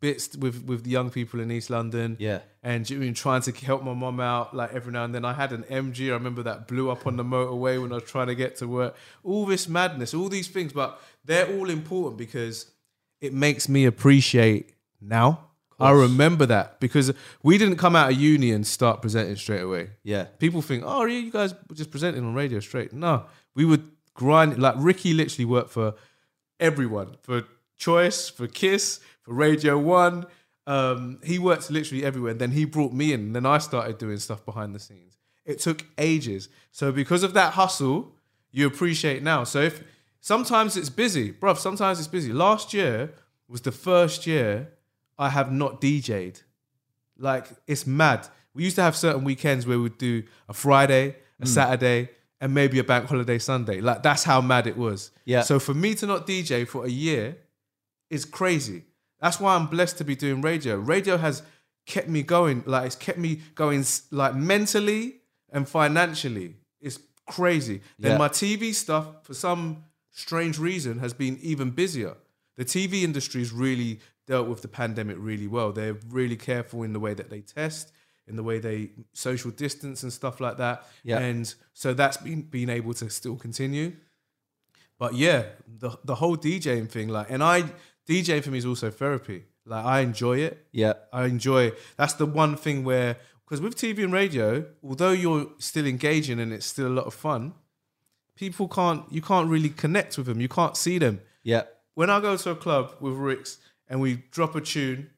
[0.00, 2.16] bits with with the young people in East London.
[2.18, 2.40] Yeah.
[2.62, 5.24] And you mean trying to help my mum out like every now and then.
[5.24, 6.10] I had an MG.
[6.10, 8.68] I remember that blew up on the motorway when I was trying to get to
[8.68, 8.96] work.
[9.24, 12.70] All this madness, all these things, but they're all important because
[13.20, 15.50] it makes me appreciate now.
[15.80, 17.10] I remember that because
[17.42, 19.90] we didn't come out of uni and start presenting straight away.
[20.02, 20.24] Yeah.
[20.38, 22.92] People think, oh, yeah, you guys were just presenting on radio straight.
[22.92, 24.58] No, we would grind.
[24.58, 25.94] Like Rickie literally worked for
[26.58, 27.44] everyone, for
[27.76, 30.26] Choice, for Kiss, for Radio One.
[30.66, 32.32] Um, he worked literally everywhere.
[32.32, 33.20] And then he brought me in.
[33.20, 35.18] And then I started doing stuff behind the scenes.
[35.44, 36.48] It took ages.
[36.70, 38.14] So because of that hustle,
[38.52, 39.44] you appreciate now.
[39.44, 39.82] So if
[40.20, 42.32] sometimes it's busy, bruv, sometimes it's busy.
[42.32, 43.12] Last year
[43.48, 44.72] was the first year
[45.18, 46.42] I have not DJ'd.
[47.18, 48.28] Like it's mad.
[48.54, 52.10] We used to have certain weekends where we'd do a Friday, a Saturday,
[52.40, 53.80] and maybe a bank holiday Sunday.
[53.80, 55.10] Like that's how mad it was.
[55.24, 55.42] Yeah.
[55.42, 57.36] So for me to not DJ for a year
[58.08, 58.84] is crazy.
[59.20, 60.76] That's why I'm blessed to be doing radio.
[60.78, 61.42] Radio has
[61.86, 62.62] kept me going.
[62.66, 65.16] Like it's kept me going like mentally
[65.52, 66.56] and financially.
[66.80, 67.82] It's crazy.
[67.98, 68.18] Then Yeah.
[68.18, 72.16] my TV stuff, for some strange reason, has been even busier.
[72.56, 75.72] The TV industry's really dealt with the pandemic really well.
[75.72, 77.92] They're really careful in the way that they test,
[78.26, 80.86] in the way they social distance and stuff like that.
[81.02, 81.18] Yeah.
[81.18, 83.96] And so that's been been able to still continue.
[84.98, 87.64] But yeah, the the whole DJing thing, like, and I
[88.08, 89.44] DJing for me is also therapy.
[89.66, 90.66] Like, I enjoy it.
[90.72, 90.94] Yeah.
[91.12, 91.72] I enjoy.
[91.96, 96.52] That's the one thing where, because with TV and radio, although you're still engaging and
[96.52, 97.54] it's still a lot of fun,
[98.36, 99.04] people can't.
[99.10, 100.40] You can't really connect with them.
[100.40, 101.20] You can't see them.
[101.42, 101.62] Yeah.
[101.94, 105.10] When I go to a club with Ricks and we drop a tune,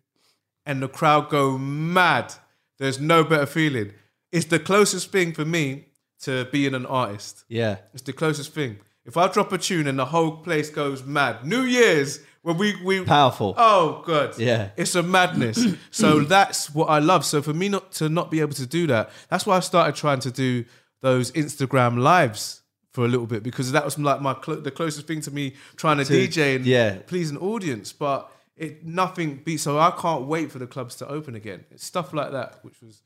[0.65, 2.33] and the crowd go mad,
[2.79, 3.93] there's no better feeling.
[4.31, 5.87] It's the closest thing for me
[6.23, 7.45] to being an artist.
[7.49, 7.77] Yeah.
[7.93, 8.79] It's the closest thing.
[9.05, 12.75] If I drop a tune and the whole place goes mad, New Year's when we
[12.85, 13.55] we Powerful.
[13.57, 14.71] Oh god, Yeah.
[14.77, 15.65] it's a madness.
[15.91, 17.25] so that's what I love.
[17.25, 19.95] So for me not to not be able to do that, that's why I started
[19.97, 20.65] trying to do
[21.01, 25.07] those Instagram lives for a little bit because that was like my cl- the closest
[25.07, 26.99] thing to me trying to, DJ and yeah.
[27.07, 27.93] please an audience.
[27.93, 29.63] But it nothing beats.
[29.63, 31.65] So I can't wait for the clubs to open again.
[31.71, 33.03] It's stuff like that, which was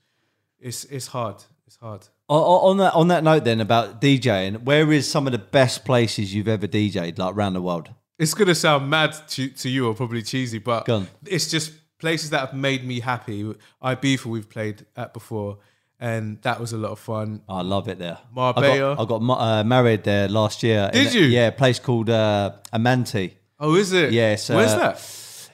[0.60, 1.42] it's it's hard.
[1.66, 2.06] It's hard.
[2.28, 6.34] On that on that note, then about DJing, where is some of the best places
[6.34, 7.90] you've ever DJed, like around the world?
[8.18, 10.88] It's gonna sound mad to, to you or probably cheesy, but
[11.26, 13.54] it's just places that have made me happy.
[13.82, 15.58] Ibiza we've played at before,
[16.00, 17.42] and that was a lot of fun.
[17.48, 18.18] I love it there.
[18.32, 18.92] Marbella.
[18.92, 20.90] I got, I got uh, married there last year.
[20.92, 21.22] Did you?
[21.22, 23.36] Yeah, a place called uh, Amante.
[23.58, 24.12] Oh, is it?
[24.12, 24.50] Yes.
[24.50, 24.98] Where's uh, that?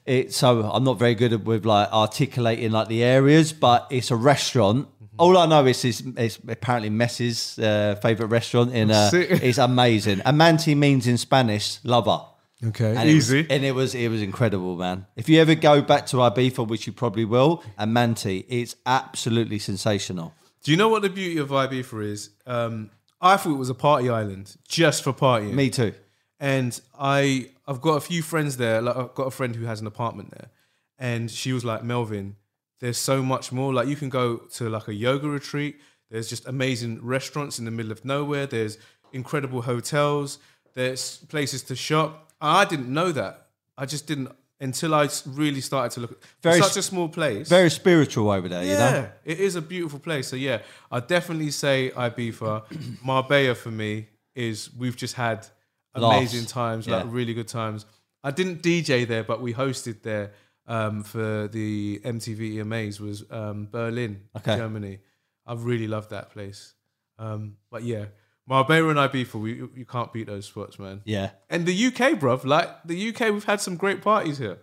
[0.04, 4.10] It, so I'm not very good at, with like articulating like the areas, but it's
[4.10, 4.86] a restaurant.
[4.88, 5.16] Mm-hmm.
[5.18, 8.90] All I know is it's, it's apparently Messi's uh, favorite restaurant in.
[8.90, 10.20] Uh, it's amazing.
[10.24, 12.20] Amante means in Spanish lover.
[12.64, 13.46] Okay, And it was- easy.
[13.50, 15.06] and it was it was incredible, man.
[15.16, 20.32] If you ever go back to Ibiza, which you probably will, Amante, it's absolutely sensational.
[20.62, 22.30] Do you know what the beauty of Ibiza is?
[22.46, 25.54] Um, I thought it was a party island just for partying.
[25.54, 25.92] Me too.
[26.42, 28.82] And I I've got a few friends there.
[28.82, 30.50] Like I've got a friend who has an apartment there,
[30.98, 32.34] and she was like, Melvin,
[32.80, 33.72] there's so much more.
[33.72, 35.80] Like you can go to like a yoga retreat.
[36.10, 38.46] There's just amazing restaurants in the middle of nowhere.
[38.46, 38.76] There's
[39.12, 40.38] incredible hotels.
[40.74, 42.32] There's places to shop.
[42.40, 43.46] I didn't know that.
[43.78, 46.22] I just didn't until I really started to look.
[46.42, 47.48] Very such a small place.
[47.48, 48.78] Very spiritual over there, you know.
[48.78, 50.26] Yeah, it is a beautiful place.
[50.26, 52.64] So yeah, I definitely say Ibiza.
[53.04, 55.46] Marbella for me is we've just had
[55.94, 57.86] Amazing times, like really good times.
[58.24, 60.32] I didn't DJ there, but we hosted there
[60.66, 63.00] um, for the MTV EMAs.
[63.00, 64.56] Was um, Berlin, Okay.
[64.56, 65.00] Germany.
[65.46, 66.74] I really loved that place.
[67.18, 68.06] Um, but yeah,
[68.46, 71.02] Marbella and Ibiza, we you can't beat those spots, man.
[71.04, 71.30] Yeah.
[71.50, 74.58] And the UK, bruv, like the UK, we've had some great parties here.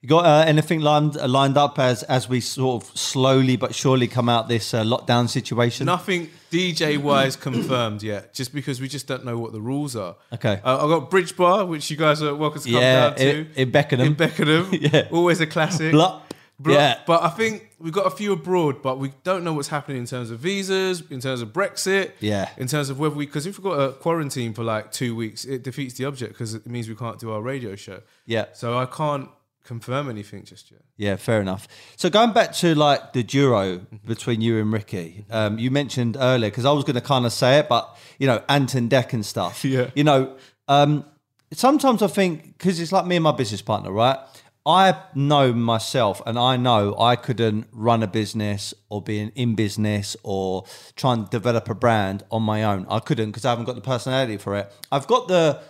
[0.00, 4.06] You got uh, anything lined lined up as as we sort of slowly but surely
[4.06, 5.86] come out this uh, lockdown situation?
[5.86, 10.14] Nothing DJ wise confirmed yet, just because we just don't know what the rules are.
[10.32, 10.60] Okay.
[10.64, 13.38] Uh, I got Bridge Bar, which you guys are welcome to come Yeah, down to
[13.40, 14.06] in- in Beckenham.
[14.06, 15.08] In Beckenham, Yeah.
[15.10, 15.90] always a classic.
[15.90, 16.32] Blup.
[16.60, 17.00] Bro- Yeah.
[17.04, 20.06] but I think we've got a few abroad, but we don't know what's happening in
[20.06, 22.48] terms of visas, in terms of Brexit, Yeah.
[22.56, 25.44] in terms of whether we because if we've got a quarantine for like two weeks,
[25.44, 28.00] it defeats the object because it means we can't do our radio show.
[28.26, 28.46] Yeah.
[28.54, 29.28] So I can't
[29.68, 30.80] confirm anything just yet.
[30.96, 31.68] Yeah, fair enough.
[31.96, 36.50] So going back to like the duo between you and Rickie, um, you mentioned earlier
[36.50, 39.12] because I was going to kind of say it, but you know, Ant and Dec
[39.12, 39.64] and stuff.
[39.68, 39.90] Yeah.
[39.94, 40.34] You know,
[40.66, 41.04] um,
[41.52, 44.18] sometimes I think because it's like me and my business partner, right?
[44.64, 49.54] I know myself, and I know I couldn't run a business or be in, in
[49.54, 50.64] business or
[50.96, 52.86] try and develop a brand on my own.
[52.88, 54.72] I couldn't because I haven't got the personality for it.
[54.90, 55.60] I've got the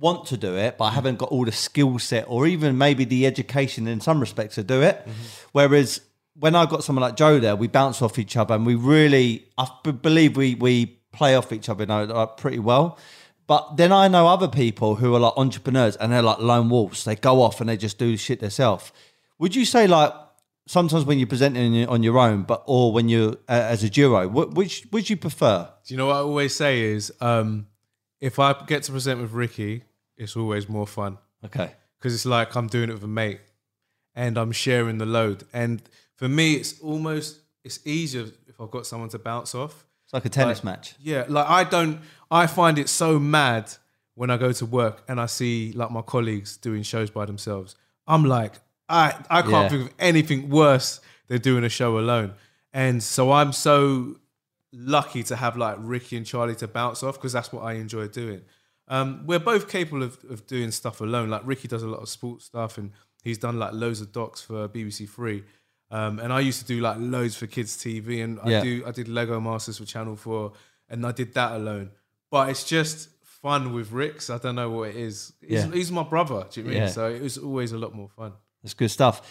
[0.00, 3.04] want to do it, but I haven't got all the skill set or even maybe
[3.04, 5.06] the education in some respects to do it.
[5.52, 6.00] Whereas
[6.38, 9.46] when I've got someone like Joe there, we bounce off each other and we really,
[9.56, 12.98] I b- believe we we play off each other you know, like, pretty well.
[13.46, 17.04] But then I know other people who are like entrepreneurs and they're like lone wolves.
[17.04, 18.92] They go off and they just do shit themselves.
[19.38, 20.12] Would you say like
[20.66, 24.28] sometimes when you're presenting on your- own, but or when you're uh, as a duo?
[24.28, 25.68] Which which you prefer?
[25.86, 27.68] Do you know what I always say is um,
[28.20, 29.84] if I get to present with Rickie,
[30.16, 31.72] it's always more fun Okay.
[31.98, 33.40] because it's like I'm doing it with a mate
[34.14, 35.44] and I'm sharing the load.
[35.52, 35.82] And
[36.14, 39.86] for me, it's almost it's easier if I've got someone to bounce off.
[40.04, 40.94] It's like a tennis match.
[41.00, 42.00] Yeah, like I don't.
[42.30, 43.72] I find it so mad
[44.14, 47.74] when I go to work and I see like my colleagues doing shows by themselves.
[48.06, 48.54] I'm like,
[48.88, 49.68] I I can't Yeah.
[49.68, 52.34] think of anything worse than doing a show alone.
[52.72, 54.16] And so I'm so
[54.72, 58.08] lucky to have like Rickie and Charlie to bounce off because that's what I enjoy
[58.08, 58.42] doing.
[58.88, 61.30] Um, we're both capable of, of doing stuff alone.
[61.30, 62.92] Like Rickie does a lot of sports stuff and
[63.24, 65.44] he's done like loads of docs for BBC Three.
[65.90, 68.90] Um, and I used to do like loads for kids TV and I do I
[68.90, 70.52] did Lego Masters for Channel 4
[70.90, 71.90] and I did that alone.
[72.30, 74.28] But it's just fun with Ricks.
[74.30, 75.32] I don't know what it is.
[75.40, 75.70] He's, Yeah.
[75.70, 76.76] he's my brother, do you mean?
[76.78, 76.88] Yeah.
[76.88, 78.32] So it was always a lot more fun.
[78.62, 79.22] That's good stuff.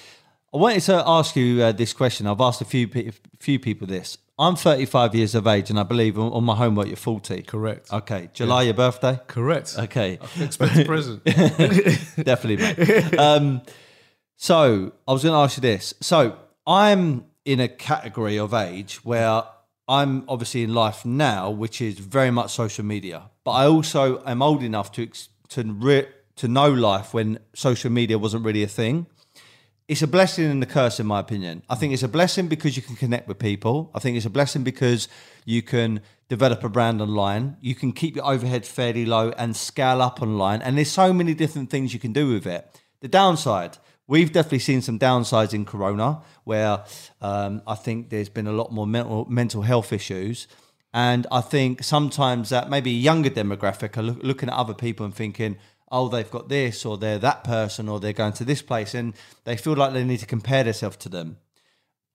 [0.53, 2.25] I wanted to ask you uh, this question.
[2.27, 4.17] I've asked a few pe- few people this.
[4.37, 7.41] I'm 35 years of age, and I believe on, on my homework you're 40.
[7.43, 7.91] Correct.
[7.93, 9.19] Okay, July your birthday.
[9.27, 9.75] Correct.
[9.77, 11.23] Okay, Expect a present.
[11.25, 12.57] definitely.
[12.57, 13.17] Mate.
[13.17, 13.61] um,
[14.35, 15.93] so I was going to ask you this.
[16.01, 19.43] So I'm in a category of age where
[19.87, 23.29] I'm obviously in life now, which is very much social media.
[23.45, 27.89] But I also am old enough to ex- to re- to know life when social
[27.91, 29.05] media wasn't really a thing.
[29.87, 31.61] It's a blessing and a curse, in my opinion.
[31.69, 33.91] I think it's a blessing because you can connect with people.
[33.93, 35.07] I think it's a blessing because
[35.45, 37.57] you can develop a brand online.
[37.61, 40.63] You can keep your overhead fairly low and scale up online.
[40.63, 42.67] And there's so many different things you can do with it.
[43.01, 46.83] The downside, we've definitely seen some downsides in Corona where
[47.21, 50.47] um, I think there's been a lot more mental, mental health issues.
[50.95, 55.05] And I think sometimes that maybe a younger demographic are look, looking at other people
[55.05, 55.57] and thinking,
[55.91, 59.13] oh, they've got this, or they're that person, or they're going to this place, and
[59.43, 61.37] they feel like they need to compare themselves to them.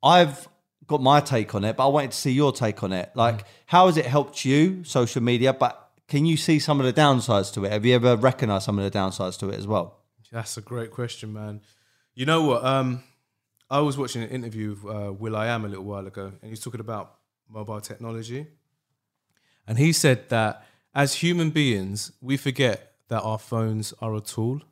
[0.02, 0.48] I've
[0.86, 3.10] got my take on it, but I wanted to see your take on it.
[3.14, 5.52] Like, how has it helped you, social media?
[5.52, 7.72] But can you see some of the downsides to it?
[7.72, 9.98] Have you ever recognized some of the downsides to it as well?
[10.32, 11.60] That's a great question, man.
[12.14, 12.64] You know what?
[12.64, 13.04] Um,
[13.70, 16.80] I was watching an interview with uh, will.i.am a little while ago, and he's talking
[16.80, 17.14] about
[17.48, 18.46] mobile technology.
[19.66, 24.62] And he said that as human beings, we forget that our phones are a tool.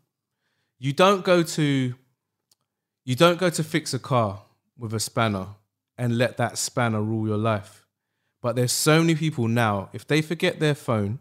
[0.79, 1.95] You don't go to
[3.05, 4.43] you don't go to fix a car
[4.77, 5.47] with a spanner
[5.97, 7.85] and let that spanner rule your life.
[8.41, 11.19] But there's so many people now, if they forget their phone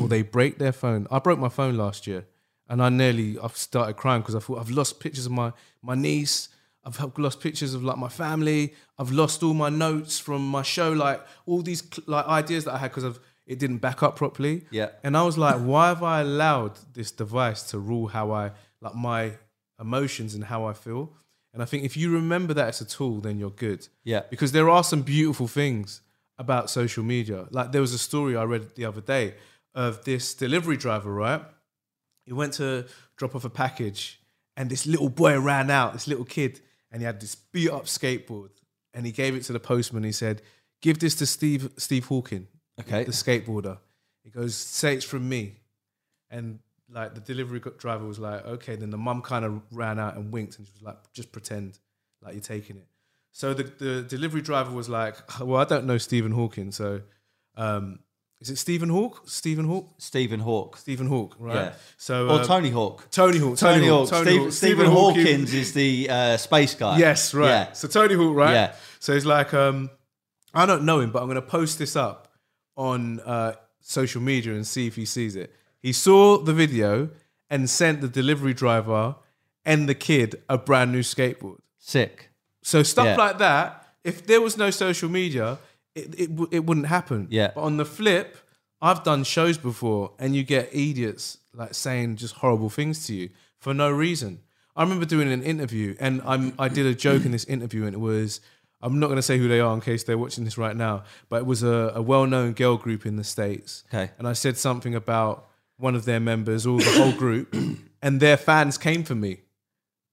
[0.00, 1.06] or they break their phone.
[1.10, 2.26] I broke my phone last year
[2.68, 5.52] and I nearly I've started crying because I thought I've lost pictures of my
[5.82, 6.48] my niece.
[6.84, 8.74] I've lost pictures of like my family.
[8.98, 12.78] I've lost all my notes from my show, like all these like ideas that I
[12.78, 14.66] had because of it didn't back up properly.
[14.70, 14.90] Yeah.
[15.04, 18.94] And I was like, why have I allowed this device to rule how I like
[18.94, 19.32] my
[19.80, 21.12] emotions and how I feel?
[21.52, 23.88] And I think if you remember that as a tool, then you're good.
[24.04, 24.22] Yeah.
[24.28, 26.02] Because there are some beautiful things
[26.38, 27.46] about social media.
[27.50, 29.34] Like there was a story I read the other day
[29.74, 31.42] of this delivery driver, right?
[32.24, 34.20] He went to drop off a package
[34.56, 37.84] and this little boy ran out, this little kid, and he had this beat up
[37.84, 38.50] skateboard
[38.92, 40.02] and he gave it to the postman.
[40.02, 40.42] He said,
[40.82, 42.48] Give this to Steve Steve Hawking,
[42.80, 43.04] Okay.
[43.04, 43.78] the skateboarder.
[44.24, 45.54] He goes, Say it's from me.
[46.30, 46.58] And
[46.90, 48.76] like the delivery driver was like, Okay.
[48.76, 51.78] Then the mum kind of ran out and winked and she was like, Just pretend
[52.22, 52.86] like you're taking it.
[53.32, 56.72] So the, the delivery driver was like, Well, I don't know Stephen Hawking.
[56.72, 57.02] So
[57.56, 58.00] um,
[58.40, 59.22] is it Stephen Hawk?
[59.26, 59.94] Stephen Hawk?
[59.98, 60.76] Stephen Hawk.
[60.76, 61.54] Stephen Hawk, right?
[61.54, 61.72] Yeah.
[61.96, 63.08] So Or uh, Tony Hawk.
[63.10, 63.56] Tony Hawk.
[63.56, 64.08] Tony Hawk.
[64.10, 64.52] Tony Steve- Hawk.
[64.52, 66.98] Stephen Hawkins is the uh, space guy.
[66.98, 67.48] Yes, right.
[67.48, 67.72] Yeah.
[67.72, 68.52] So Tony Hawk, right?
[68.52, 68.74] Yeah.
[69.00, 69.88] So he's like, um,
[70.52, 72.28] I don't know him, but I'm going to post this up
[72.76, 75.52] on uh, social media and see if he sees it.
[75.80, 77.10] He saw the video
[77.48, 79.16] and sent the delivery driver
[79.64, 81.58] and the kid a brand new skateboard.
[81.78, 82.30] Sick.
[82.62, 83.16] So stuff Yeah.
[83.16, 83.86] like that.
[84.04, 85.58] If there was no social media,
[85.94, 87.26] it it, it wouldn't happen.
[87.30, 87.52] Yeah.
[87.54, 88.36] But on the flip,
[88.80, 93.30] I've done shows before, and you get idiots like saying just horrible things to you
[93.58, 94.40] for no reason.
[94.76, 97.94] I remember doing an interview, and I'm I did a joke in this interview, and
[97.94, 98.40] it was
[98.86, 101.02] I'm not going to say who they are in case they're watching this right now,
[101.28, 103.82] but it was a, a well-known girl group in the states.
[103.92, 104.12] Okay.
[104.16, 107.52] And I said something about one of their members or the whole group,
[108.02, 109.40] and their fans came for me.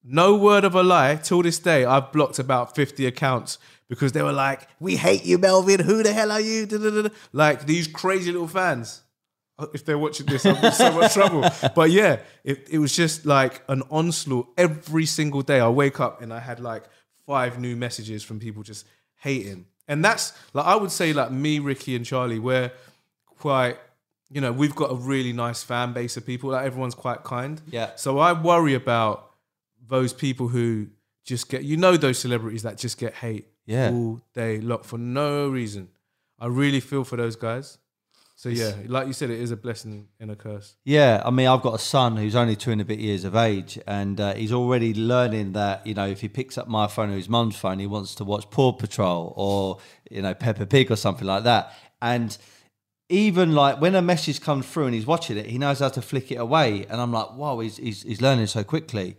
[0.03, 1.15] No word of a lie.
[1.17, 5.38] Till this day, I've blocked about 50 accounts because they were like, We hate you,
[5.38, 5.79] Melvin.
[5.79, 6.65] Who the hell are you?
[6.65, 7.09] Da, da, da, da.
[7.31, 9.03] Like these crazy little fans.
[9.59, 11.47] Uh, If they're watching this, I'm in so much trouble.
[11.75, 15.59] But yeah, it, it was just like an onslaught every single day.
[15.59, 16.86] I wake up and I had like
[17.25, 18.86] five new messages from people just
[19.17, 19.65] hating.
[19.88, 22.71] And that's like, I would say, like me, Rickie, and Charlie, we're
[23.38, 23.77] quite,
[24.29, 26.51] you know, we've got a really nice fan base of people.
[26.51, 27.62] Like everyone's quite kind.
[27.69, 27.91] Yeah.
[27.95, 29.31] So I worry about
[29.86, 30.88] those people who
[31.25, 33.91] just get you know those celebrities that just get hate Yeah.
[33.91, 35.89] all day long for no reason.
[36.39, 37.77] I really feel for those guys.
[38.36, 40.76] So yeah, like you said, it is a blessing and a curse.
[40.84, 43.36] Yeah, I mean, I've got a son who's only two and a bit years of
[43.36, 47.12] age, and uh, he's already learning that you know if he picks up my phone
[47.12, 49.78] or his mum's phone, he wants to watch Paw Patrol or
[50.10, 51.74] you know Peppa Pig or something like that.
[52.02, 52.38] And
[53.10, 56.02] even like when a message comes through and he's watching it, he knows how to
[56.02, 56.86] flick it away.
[56.89, 59.17] And I'm like, wow, he's he's, he's learning so quickly.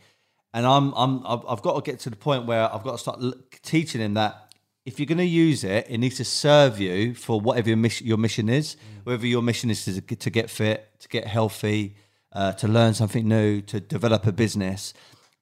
[0.53, 2.98] And I'm I'm I've, I've got to get to the point where I've got to
[2.98, 3.22] start
[3.62, 4.43] teaching him that
[4.85, 8.07] if you're going to use it, it needs to serve you for whatever your mission,
[8.07, 8.77] your mission is.
[9.05, 11.97] Whether your mission is to, get- to get fit, to get healthy,
[12.33, 14.92] uh, to learn something new, to develop a business.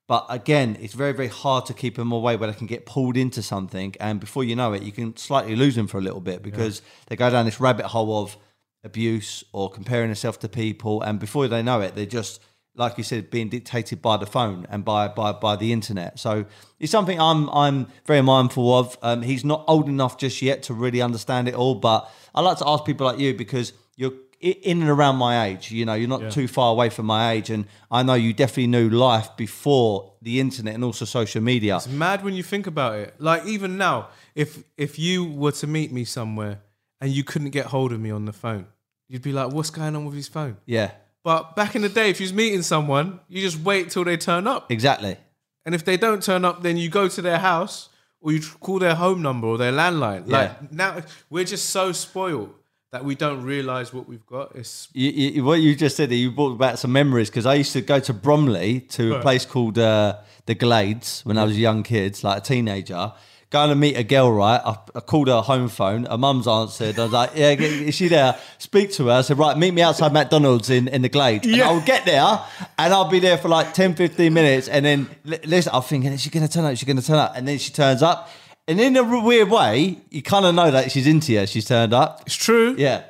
[0.07, 3.17] But again, it's very, very hard to keep them away where they can get pulled
[3.17, 3.95] into something.
[3.99, 6.83] And before you know it, you can slightly lose them for a little bit because
[7.07, 8.37] they go down this rabbit hole of
[8.85, 11.03] abuse or comparing themselves to people.
[11.03, 12.41] And before they know it, they're just,
[12.75, 16.19] like you said, being dictated by the phone and by, by, by the internet.
[16.19, 16.47] So
[16.81, 18.97] it's something I'm, I'm very mindful of.
[19.03, 21.75] Um, he's not old enough just yet to really understand it all.
[21.75, 25.71] But I like to ask people like you because you're in and around my age.
[25.71, 28.67] You know, you're not too far away from my age, and I know you definitely
[28.67, 31.77] knew life before the internet and also social media.
[31.77, 33.15] It's mad when you think about it.
[33.19, 36.61] Like even now, if if you were to meet me somewhere
[37.01, 38.67] and you couldn't get hold of me on the phone,
[39.09, 40.91] you'd be like, "What's going on with his phone?" Yeah,
[41.25, 44.17] But back in the day, if you was meeting someone, you just wait till they
[44.17, 45.17] turn up, exactly.
[45.65, 47.89] and if they don't turn up, then you go to their house
[48.21, 50.25] or you call their home number or their landline.
[50.27, 50.39] Yeah.
[50.39, 52.55] Like now, we're just so spoiled
[52.93, 54.55] that we don't realize what we've got.
[54.55, 57.55] It's You, you, what you just said, there, you brought back some memories because I
[57.55, 61.57] used to go to Bromley to a place called uh, the Glades when I was
[61.57, 63.13] a young kid, like a teenager.
[63.53, 64.61] Going to meet a girl, right?
[64.65, 66.05] I, I called her home phone.
[66.05, 66.99] Her mum's answered.
[66.99, 69.13] I was like, "Yeah, is she there?" Speak to her.
[69.13, 71.69] I said, "Right, meet me outside McDonald's in, in the Glades." And Yeah.
[71.69, 72.41] I'll get there,
[72.79, 75.71] and I'll be there for like 10, 15 minutes, and then li- listen.
[75.75, 76.73] I'm thinking, is she going to turn up?
[76.73, 77.37] Is she going to turn up?
[77.37, 78.31] And then she turns up,
[78.67, 81.47] and in a weird way, you kind of know that she's into you.
[81.47, 82.23] She's turned up.
[82.25, 82.75] it's true.
[82.79, 83.03] Yeah.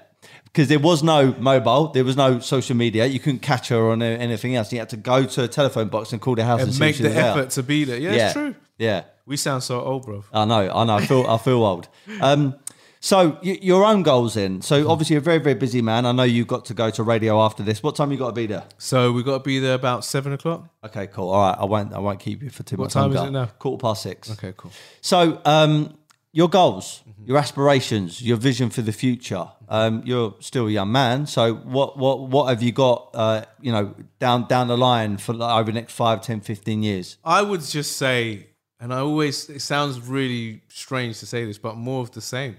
[0.45, 3.07] Because there was no mobile, there was no social media.
[3.07, 4.71] You couldn't catch her on anything else.
[4.73, 6.81] You had to go to a telephone box and call the house and, And see
[6.81, 7.97] make the effort to be there.
[7.99, 8.55] Yeah, Yeah, it's true.
[8.77, 10.25] Yeah, We sound so old, bro.
[10.33, 10.71] I know.
[10.71, 10.97] I know.
[10.97, 11.27] I feel.
[11.29, 11.89] I feel old.
[12.21, 12.57] Um,
[13.01, 14.63] so your own goals in.
[14.63, 16.07] So obviously you're a very very busy man.
[16.07, 17.83] I know you've got to go to radio after this.
[17.83, 18.65] What time you got to be there?
[18.79, 20.69] So we got to be there about seven o'clock.
[20.85, 21.31] Okay, cool.
[21.31, 21.59] All right.
[21.59, 21.93] I won't.
[21.93, 23.29] I won't keep you for too What much time is longer.
[23.29, 23.47] it now?
[23.59, 24.31] Quarter past six.
[24.33, 24.71] Okay, cool.
[25.01, 25.97] So, um,
[26.33, 27.27] your goals, Mm-hmm.
[27.29, 29.49] your aspirations, your vision for the future.
[29.69, 31.27] Um, you're still a young man.
[31.27, 33.11] So, what what what have you got?
[33.15, 36.83] Uh, you know, down down the line for like over the next 5, 10, 15
[36.85, 37.17] years.
[37.25, 38.47] I would just say,
[38.83, 42.57] and I always, it sounds really strange to say this, but more of the same.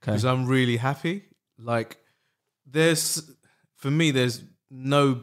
[0.00, 1.22] Because I'm really happy.
[1.56, 1.98] Like,
[2.66, 3.30] there's,
[3.76, 5.22] for me, there's no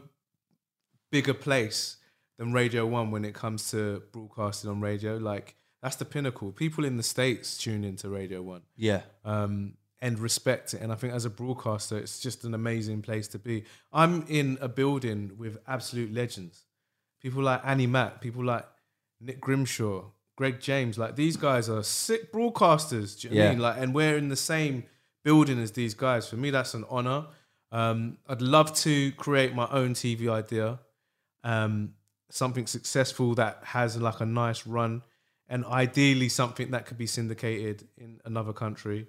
[1.12, 1.98] bigger place
[2.38, 5.18] than Radio One when it comes to broadcasting on radio.
[5.18, 6.52] Like, that's the pinnacle.
[6.52, 10.80] People in the States tune into Radio One Yeah, um, and respect it.
[10.80, 13.64] And I think as a broadcaster, it's just an amazing place to be.
[13.92, 16.64] I'm in a building with absolute legends.
[17.20, 18.64] People like Annie Mac, people like
[19.20, 20.04] Nick Grimshaw,
[20.40, 20.96] Greg James.
[20.96, 23.20] Like these guys are sick broadcasters.
[23.20, 23.50] Do you know what I Yeah.
[23.50, 23.58] mean?
[23.60, 24.84] Like, and we're in the same
[25.22, 26.26] building as these guys.
[26.30, 27.26] For me, that's an honor.
[27.70, 30.78] Um, I'd love to create my own TV idea,
[31.44, 31.92] um,
[32.30, 35.02] something successful that has like a nice run,
[35.46, 39.08] and ideally something that could be syndicated in another country.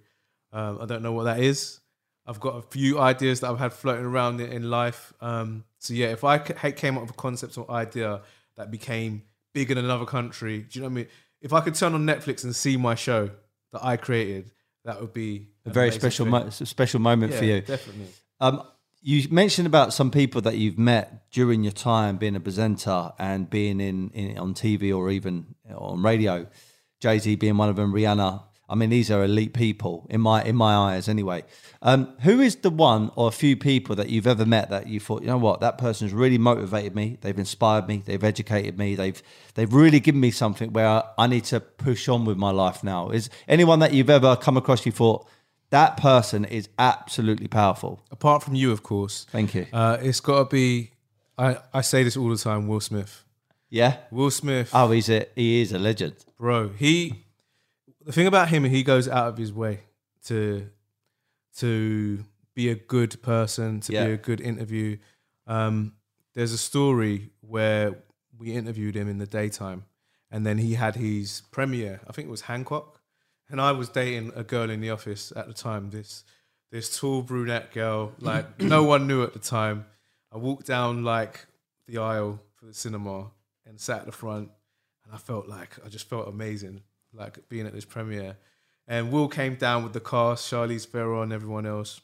[0.52, 1.80] Um, I don't know what that is.
[2.26, 5.14] I've got a few ideas that I've had floating around in, in life.
[5.22, 8.20] Um, so yeah, if I came up with a concept or idea
[8.58, 11.08] that became big in another country, do you know what I mean?
[11.42, 13.30] If I could turn on Netflix and see my show
[13.72, 14.52] that I created,
[14.86, 17.62] that would be a very special mo- special moment Yeah, for you.
[17.62, 18.08] Definitely.
[18.40, 18.64] Um,
[19.02, 23.50] you mentioned about some people that you've met during your time being a presenter and
[23.50, 26.48] being in, in on TV or even on radio.
[27.00, 28.44] Jay Z being one of them, Rihanna.
[28.72, 31.44] I mean, these are elite people in my in my eyes, anyway.
[31.84, 35.00] Um, who is the one or a few people that you've ever met that you
[35.00, 37.18] thought, you know what, that person's really motivated me.
[37.22, 38.02] They've inspired me.
[38.06, 38.96] They've educated me.
[38.96, 39.22] They've
[39.56, 43.10] they've really given me something where I need to push on with my life now.
[43.10, 45.28] Is anyone that you've ever come across you thought
[45.72, 48.04] that person is absolutely powerful?
[48.12, 49.66] Apart from you, of course, Thank you.
[49.74, 50.92] uh, it's got to be.
[51.38, 52.68] I, I say this all the time.
[52.68, 53.24] Will Smith.
[53.70, 53.98] Yeah.
[54.12, 54.70] Will Smith.
[54.74, 56.16] Oh, he's a he is a legend.
[56.38, 57.26] bro he
[58.06, 59.82] the thing about him he goes out of his way
[60.26, 60.70] to
[61.58, 62.24] to
[62.56, 64.08] be a good person to Yeah.
[64.08, 64.98] be a good interview.
[65.48, 65.94] Um
[66.34, 67.96] there's a story where
[68.38, 69.86] we interviewed him in the daytime
[70.30, 72.00] and then he had his premiere.
[72.08, 73.00] I think it was hancock.
[73.50, 76.24] And i was dating a girl in the office at the time this
[76.72, 78.14] this tall brunette girl.
[78.20, 79.86] Like no one knew at the time.
[80.32, 81.46] I walked down like
[81.88, 83.32] the aisle for the cinema
[83.66, 84.50] and sat at the front
[85.04, 86.84] and and I felt like I just felt amazing,
[87.14, 88.38] like being at this premiere.
[88.88, 92.02] And Will came down with the cast, Charlize Theron, everyone else.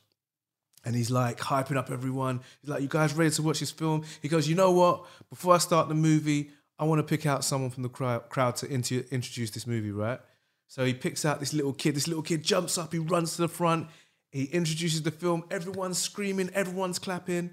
[0.85, 2.41] And he's like hyping up everyone.
[2.61, 5.05] He's like, "You guys ready to watch this film?" He goes, "You know what?
[5.29, 8.71] Before I start the movie, I want to pick out someone from the crowd, to
[8.71, 10.19] inter- introduce this movie, right?"
[10.67, 11.95] So he picks out this little kid.
[11.95, 12.93] This little kid jumps up.
[12.93, 13.87] He runs to the front.
[14.31, 15.43] He introduces the film.
[15.49, 16.49] Everyone's screaming.
[16.53, 17.51] Everyone's clapping.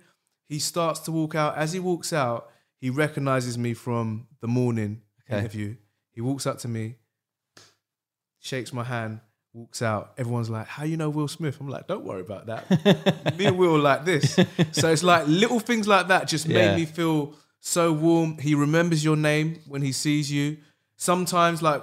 [0.48, 1.57] He starts to walk out.
[1.57, 2.50] As he walks out,
[2.80, 5.38] he recognizes me from the morning Okay.
[5.38, 5.76] interview.
[6.12, 6.96] He walks up to me,
[8.45, 9.20] shakes my hand,
[9.55, 10.12] walks out.
[10.18, 13.34] Everyone's like, "How you know Will Smith?" I'm like, "Don't worry about that.
[13.38, 14.34] me and Will like this."
[14.72, 16.59] So it's like little things like that just Yeah.
[16.59, 18.36] made me feel so warm.
[18.38, 20.59] He remembers your name when he sees you.
[20.97, 21.82] Sometimes, like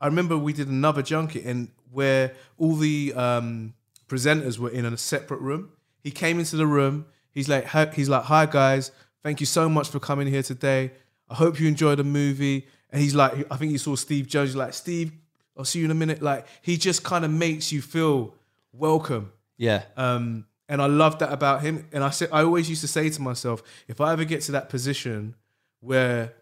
[0.00, 3.74] I remember we did another junket and where all the um,
[4.08, 5.70] presenters were in a separate room.
[6.02, 7.06] He came into the room.
[7.32, 10.92] He's like, hi, he's like, "Hi guys, thank you so much for coming here today.
[11.28, 14.26] I hope you enjoyed the movie." And he's like, I think he saw Steve.
[14.30, 15.12] He's like, "Steve,
[15.56, 18.34] I'll see you in a minute." Like he just kind of makes you feel
[18.72, 19.32] welcome.
[19.56, 19.82] Yeah.
[19.96, 21.86] Um, and I love that about him.
[21.92, 24.52] And I said, I always used to say to myself, if I ever get to
[24.52, 25.34] that position
[25.80, 26.32] where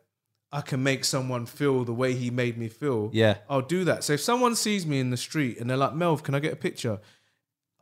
[0.53, 3.39] I can make someone feel the way he made me feel, Yeah.
[3.49, 4.05] I'll do that.
[4.05, 6.53] So if someone sees me in the street and they're like, Melv, can I get
[6.53, 7.01] a picture?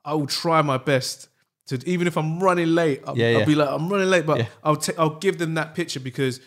[0.05, 1.29] I will try my best
[1.67, 4.39] to, even if I'm running late, I'll, Yeah, I'll be like, I'm running late, but
[4.39, 4.47] Yeah.
[4.63, 6.41] I'll ta- I'll give them that picture because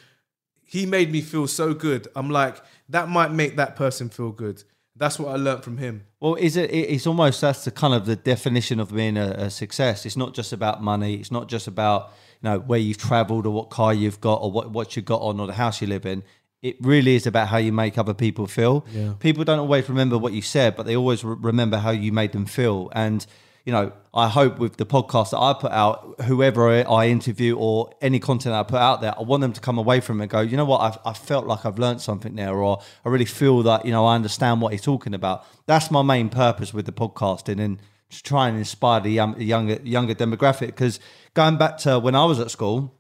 [0.70, 2.08] he made me feel so good.
[2.16, 2.56] I'm like,
[2.90, 4.64] that might make that person feel good.
[4.96, 6.04] That's what I learned from him.
[6.20, 6.70] Well, is it?
[6.72, 10.06] it- It's almost that's the kind of the definition of being a, a success.
[10.06, 11.14] It's not just about money.
[11.16, 12.12] It's not just about
[12.42, 15.22] you know where you've travelled or what car you've got or what what you got
[15.22, 16.24] on or the house you live in.
[16.62, 18.86] It really is about how you make other people feel.
[18.92, 19.14] Yeah.
[19.20, 22.34] People don't always remember what you said, but they always re- remember how you made
[22.34, 22.90] them feel.
[22.94, 23.26] And
[23.66, 27.94] you know, I hope with the podcast that I put out, whoever I- interview or
[28.02, 30.32] any content I put out there, I want them to come away from it and
[30.32, 33.26] go, you know what, I've, I felt like I've learned something there, or I really
[33.26, 35.46] feel that, you know, I understand what he's talking about.
[35.66, 37.80] That's my main purpose with the podcasting and
[38.10, 40.68] to try and inspire the young, younger, younger demographic.
[40.68, 41.00] Because
[41.34, 42.96] going back to when I was at school,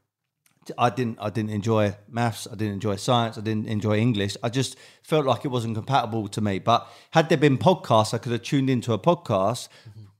[0.77, 4.37] I didn't I didn't enjoy maths, I didn't enjoy science, I didn't enjoy English.
[4.43, 6.59] I just felt like it wasn't compatible to me.
[6.59, 9.67] But had there been podcasts, I could have tuned into a podcast,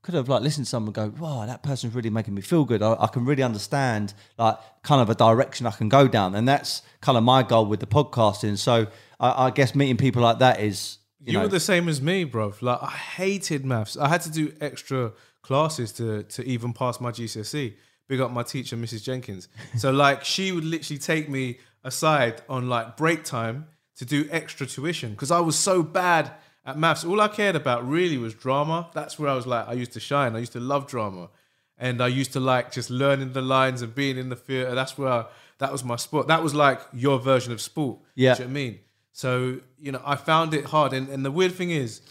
[0.01, 2.81] could have like listened to someone go, Wow, that person's really making me feel good.
[2.81, 6.35] I, I can really understand like kind of a direction I can go down.
[6.35, 8.57] And that's kind of my goal with the podcasting.
[8.57, 8.87] So
[9.19, 12.01] I, I guess meeting people like that is you, You, know were the same as
[12.01, 12.53] me, bro.
[12.61, 13.97] Like I hated maths.
[13.97, 17.75] I had to do extra classes to to even pass my GCSE.
[18.07, 19.03] Big up my teacher, Mrs.
[19.03, 19.49] Jenkins.
[19.77, 24.65] So like she would literally take me aside on like break time to do extra
[24.65, 26.31] tuition because I was so bad
[26.69, 27.03] at maths.
[27.03, 28.89] All I cared about really was drama.
[28.93, 30.35] That's where I was like I used to shine.
[30.35, 31.29] I used to love drama.
[31.77, 34.75] And I used to like just learning the lines and being in the theatre.
[34.75, 35.25] That's where I,
[35.59, 36.27] that was my sport.
[36.27, 37.99] That was like your version of sport.
[38.15, 38.33] Yeah.
[38.33, 38.79] You know what I mean?
[39.13, 40.93] So, you know, I found it hard.
[40.93, 42.01] And, and the weird thing is,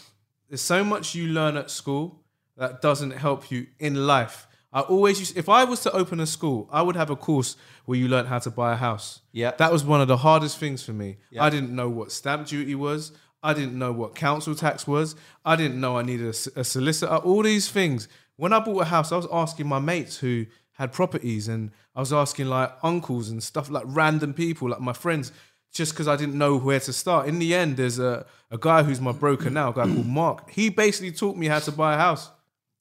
[0.49, 2.23] there's so much you learn at school
[2.57, 4.47] that doesn't help you in life.
[4.73, 7.55] I always used, if I was to open a school, I would have a course
[7.85, 9.21] where you learn how to buy a house.
[9.31, 9.51] Yeah.
[9.57, 11.17] That was one of the hardest things for me.
[11.39, 13.11] I didn't know what stamp duty was.
[13.41, 15.15] I didn't know what council tax was.
[15.45, 17.15] I didn't know I needed a solicitor.
[17.15, 18.07] All these things.
[18.35, 21.99] When I bought a house, I was asking my mates who had properties and I
[21.99, 25.31] was asking like uncles and stuff like random people, like my friends,
[25.73, 27.27] just because I didn't know where to start.
[27.27, 30.49] In the end, there's a, a guy who's my broker now, a guy called Mark.
[30.51, 32.29] He basically taught me how to buy a house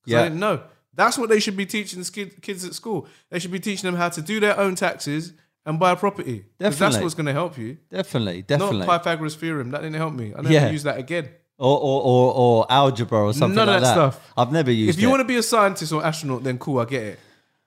[0.01, 0.21] because Yeah.
[0.21, 0.63] I didn't know.
[0.95, 3.07] That's what they should be teaching kids at school.
[3.31, 5.33] They should be teaching them how to do their own taxes
[5.69, 6.39] and buy a property.
[6.61, 7.77] 'Cause That's what's going to help you.
[7.91, 8.87] definitely, definitely.
[8.87, 9.71] Not Pythagoras theorem.
[9.73, 10.33] That didn't help me.
[10.37, 10.71] I never Yeah.
[10.71, 11.29] use that again.
[11.61, 14.13] or, or, or, or algebra or something None of like that that.
[14.15, 14.33] stuff.
[14.37, 15.11] I've never used If you it.
[15.11, 17.19] want to be a scientist or astronaut, then cool, I get it.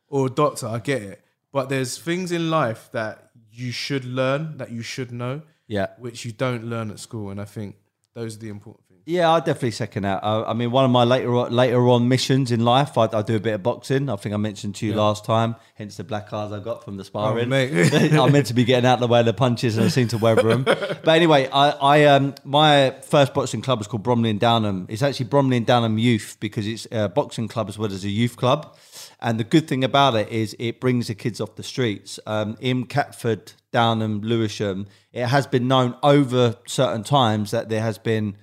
[0.07, 1.21] Or a doctor, I get it.
[1.51, 5.87] But there's things in life that you should learn, that you should know, yeah.
[5.99, 7.31] which you don't learn at school.
[7.31, 7.75] And I think
[8.13, 8.80] those are the important.
[9.05, 10.23] Yeah, I definitely second that.
[10.23, 13.21] I, I mean, one of my later on, later on missions in life, I, I
[13.23, 14.09] do a bit of boxing.
[14.09, 16.97] I think I mentioned to you last time, hence the black eyes I got from
[16.97, 17.51] the sparring.
[17.51, 17.55] Oh.
[18.23, 20.07] I'm meant to be getting out of the way of the punches, and I seem
[20.09, 20.65] to weather them.
[21.03, 24.85] But anyway, I, I um, my first boxing club was called Bromley and Downham.
[24.87, 28.09] It's actually Bromley and Downham Youth because it's a boxing club as well as a
[28.09, 28.77] youth club.
[29.19, 32.19] And the good thing about it is it brings the kids off the streets.
[32.27, 37.97] Um, in Catford, Downham, Lewisham, it has been known over certain times that there has
[37.97, 38.37] been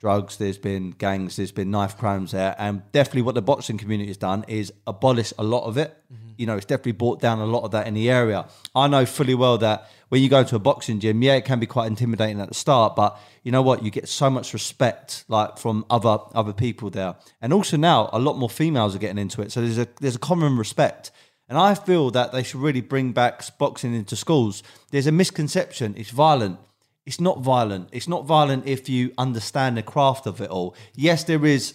[0.00, 4.08] drugs, there's been gangs, there's been knife crimes there, and definitely what the boxing community
[4.08, 5.94] has done is abolish a lot of it.
[6.12, 6.30] Mm-hmm.
[6.38, 8.48] You know, it's definitely brought down a lot of that in the area.
[8.74, 11.60] I know fully well that when you go to a boxing gym, yeah, it can
[11.60, 13.84] be quite intimidating at the start, but you know what?
[13.84, 18.18] You get so much respect like from other other people there, and also now a
[18.18, 19.52] lot more females are getting into it.
[19.52, 21.10] So there's a there's a common respect.
[21.48, 24.62] And I feel that they should really bring back boxing into schools.
[24.92, 26.60] There's a misconception; it's violent
[27.06, 27.88] it's not violent.
[27.92, 30.74] It's not violent if you understand the craft of it all.
[30.94, 31.74] Yes, there is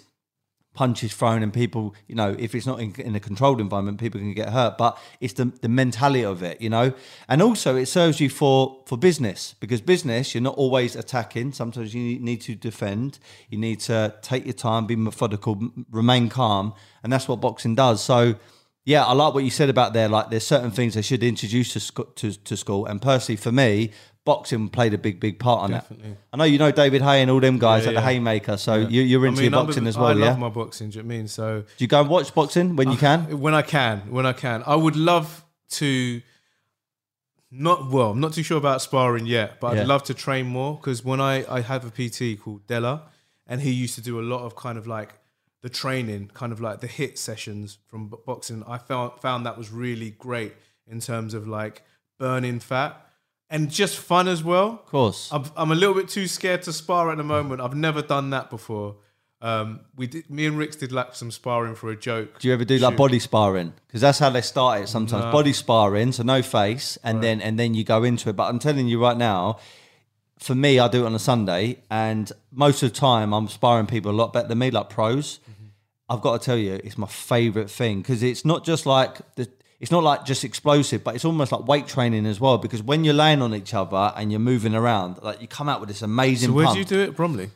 [0.76, 4.20] punches thrown and people, you know, if it's not in, in a controlled environment, people
[4.20, 4.78] can get hurt.
[4.78, 6.94] But it's the the mentality of it, you know.
[7.28, 11.54] And also, it serves you for for business because business, you're not always attacking.
[11.54, 13.18] Sometimes you need- to defend.
[13.50, 18.04] You need to take your time, be methodical, remain calm, and that's what boxing does.
[18.04, 18.36] So.
[18.88, 20.08] Yeah, I like what you said about there.
[20.08, 23.52] Like, there's certain things they should introduce to, sco- to to school, and personally, for
[23.52, 23.90] me,
[24.26, 26.10] boxing played a big, big part on Definitely.
[26.10, 26.18] that.
[26.34, 28.02] I know you know David Haye and all them guys Yeah, at the.
[28.02, 30.26] Hayemaker, so you, you're I into mean, your I'm boxing as well, I yeah?
[30.32, 30.90] love my boxing.
[30.90, 31.28] Do you know I mean?
[31.28, 33.40] So Do you go and watch boxing when you can?
[33.40, 36.22] when I can, when I can, I would love to.
[37.52, 38.12] Not well.
[38.12, 39.82] I'm not too sure about sparring yet, but Yeah.
[39.82, 43.04] I'd love to train more because when I I have a PT called Della,
[43.48, 45.20] and he used to do a lot of kind of like
[45.62, 48.64] the training, kind of like the hit sessions from boxing.
[48.68, 50.54] I found found that was really great
[50.88, 51.84] in terms of like
[52.20, 53.00] burning fat
[53.50, 54.70] and just fun as well.
[54.70, 55.30] Of course.
[55.32, 57.62] I'm, I'm a little bit too scared to spar at the moment.
[57.62, 58.98] I've never done that before.
[59.42, 62.40] Um, we did, me and Ricks did like some sparring for a joke.
[62.40, 62.98] Do you ever do like Shoot.
[62.98, 63.74] body sparring?
[63.86, 65.26] Because that's how they start it sometimes.
[65.26, 68.36] Body sparring, so no face, and then and then you go into it.
[68.36, 69.60] But I'm telling you right now,
[70.40, 73.86] for me, I do it on a Sunday, and most of the time I'm sparring
[73.86, 75.40] people a lot better than me, like pros.
[76.08, 79.48] I've got to tell you, it's my favorite thing because it's not just like the.
[79.80, 82.58] It's not like just explosive, but it's almost like weight training as well.
[82.58, 85.80] Because when you're laying on each other and you're moving around, like you come out
[85.80, 86.50] with this amazing.
[86.50, 87.50] So where do you do it, Bromley?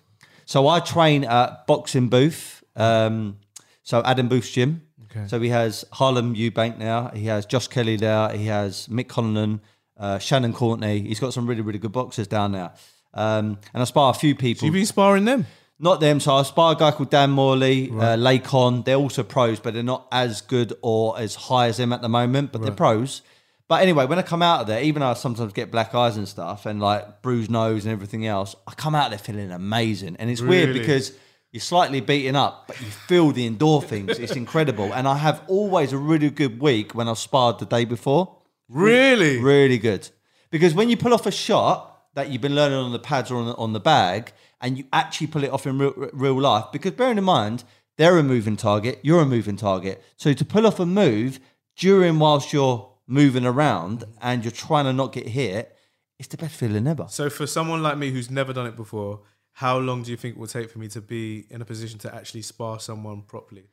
[0.46, 2.64] So I train at Boxing Booth.
[2.76, 3.38] Um,
[3.84, 4.82] so Adam Booth's gym.
[5.12, 5.28] Okay.
[5.28, 7.10] So he has Harlem Eubank now.
[7.10, 8.30] He has Josh Kelly there.
[8.30, 9.60] He has Mick Conlan,
[9.98, 11.00] uh, Shannon Courtenay.
[11.02, 12.72] He's got some really, really good boxers down there.
[13.14, 14.66] Um, and I spar a few people.
[14.66, 15.48] You've been sparring them.
[15.80, 16.20] Not them.
[16.20, 18.84] So I spar a guy called Dan Morley, uh, Lakon.
[18.84, 22.10] They're also pros, but they're not as good or as high as them at the
[22.10, 22.52] moment.
[22.52, 23.22] But they're pros.
[23.70, 26.18] But anyway, when I come out of there, even though I sometimes get black eyes
[26.18, 30.18] and stuff, and like bruised nose and everything else, I come out there feeling amazing.
[30.18, 31.14] And it's weird because
[31.52, 34.20] you're slightly beaten up, but you feel the endorphins.
[34.20, 34.92] it's incredible.
[34.94, 38.36] And I have always a really good week when I've sparred the day before.
[38.68, 39.38] Really?
[39.40, 40.10] Really good.
[40.52, 43.38] Because when you pull off a shot that you've been learning on the pads or
[43.38, 46.66] on the, on the bag, and you actually pull it off in real, real life,
[46.72, 47.64] because bearing in mind,
[47.97, 50.03] they're a moving target, you're a moving target.
[50.18, 51.39] So to pull off a move
[51.76, 55.76] during whilst you're moving around and you're trying to not get hit,
[56.18, 57.07] it's the best feeling ever.
[57.10, 59.22] So for someone like me who's never done it before,
[59.53, 61.99] how long do you think it will take for me to be in a position
[61.99, 63.66] to actually spar someone properly?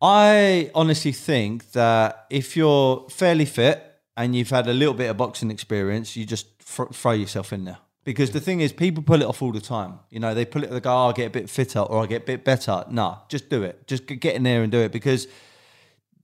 [0.00, 3.82] I honestly think that if you're fairly fit
[4.16, 7.78] and you've had a little bit of boxing experience, you just throw yourself in there.
[8.04, 10.00] Because the thing is, people pull it off all the time.
[10.10, 12.06] You know, they pull it, they go, oh, I'll get a bit fitter or I'll
[12.06, 12.84] get a bit better.
[12.90, 13.86] No, just do it.
[13.86, 14.90] Just get in there and do it.
[14.90, 15.28] Because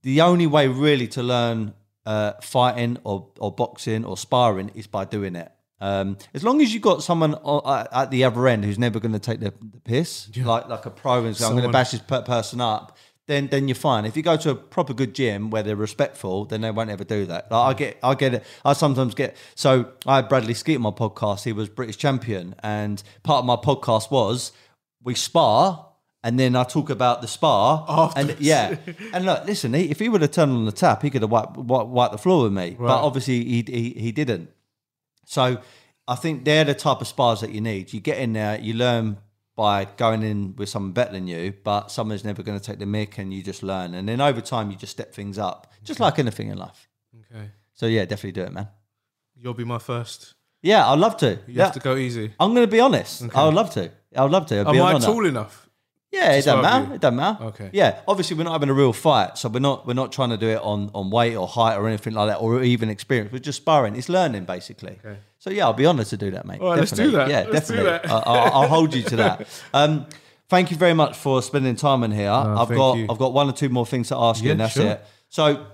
[0.01, 1.73] the only way really to learn
[2.05, 5.51] uh, fighting or, or boxing or sparring is by doing it.
[5.81, 9.13] Um, as long as you've got someone at at the other end who's never going
[9.13, 11.91] to take the, the piss, like like a pro and say, I'm going to bash
[11.91, 12.97] this person up,
[13.29, 14.05] then then you're fine.
[14.05, 17.03] If you go to a proper good gym where they're respectful, then they won't ever
[17.03, 17.51] do that.
[17.51, 18.43] Like I get, I get it.
[18.65, 19.37] I sometimes get.
[19.55, 21.43] So I had Bradley Skeete on my podcast.
[21.43, 24.51] He was British champion, and part of my podcast was
[25.03, 25.85] we spar.
[26.21, 28.75] And then I talk about the spar, and yeah,
[29.13, 29.73] and look, listen.
[29.73, 32.11] He, if he would have turned on the tap, he could have wiped, wiped, wiped
[32.11, 32.75] the floor with me.
[32.77, 34.49] But obviously, he, he he didn't.
[35.25, 35.61] So
[36.09, 37.93] I think they're the type of spars that you need.
[37.93, 39.19] You get in there, you learn
[39.59, 42.85] by going in with someone better than you, but someone's never going to take the
[42.85, 43.93] mick, and you just learn.
[43.93, 46.87] And then over time, you just step things up, just like anything in life.
[47.19, 47.51] Okay.
[47.73, 48.69] So yeah, definitely do it, man.
[49.35, 50.33] You'll be my first.
[50.61, 51.31] Yeah, I'd love to.
[51.47, 51.65] You Yeah.
[51.65, 52.33] have to go easy.
[52.39, 53.23] I'm going to be honest.
[53.35, 53.91] I would love to.
[54.15, 54.55] I would love to.
[54.55, 55.05] It'd Am I honour.
[55.05, 55.68] tall enough?
[56.11, 56.87] Yeah, it doesn't matter.
[56.87, 56.93] you?
[56.95, 57.43] It doesn't matter.
[57.45, 57.69] Okay.
[57.71, 60.37] Yeah, obviously we're not having a real fight, so we're not we're not trying to
[60.37, 63.31] do it on on weight or height or anything like that, or even experience.
[63.31, 63.95] We're just sparring.
[63.95, 64.99] It's learning basically.
[65.05, 65.19] Okay.
[65.37, 66.61] So yeah, I'll be honoured to do that, mate.
[66.61, 67.29] All right, let's do that.
[67.29, 67.91] Yeah, Let's definitely.
[67.91, 68.09] that.
[68.09, 69.47] I- I'll, I'll hold you to that.
[69.73, 70.07] Um,
[70.49, 72.31] thank you very much for spending time in here.
[72.31, 73.05] I've got you.
[73.09, 74.87] I've got one or two more things to ask you, and that's sure.
[74.87, 75.05] it.
[75.29, 75.67] So,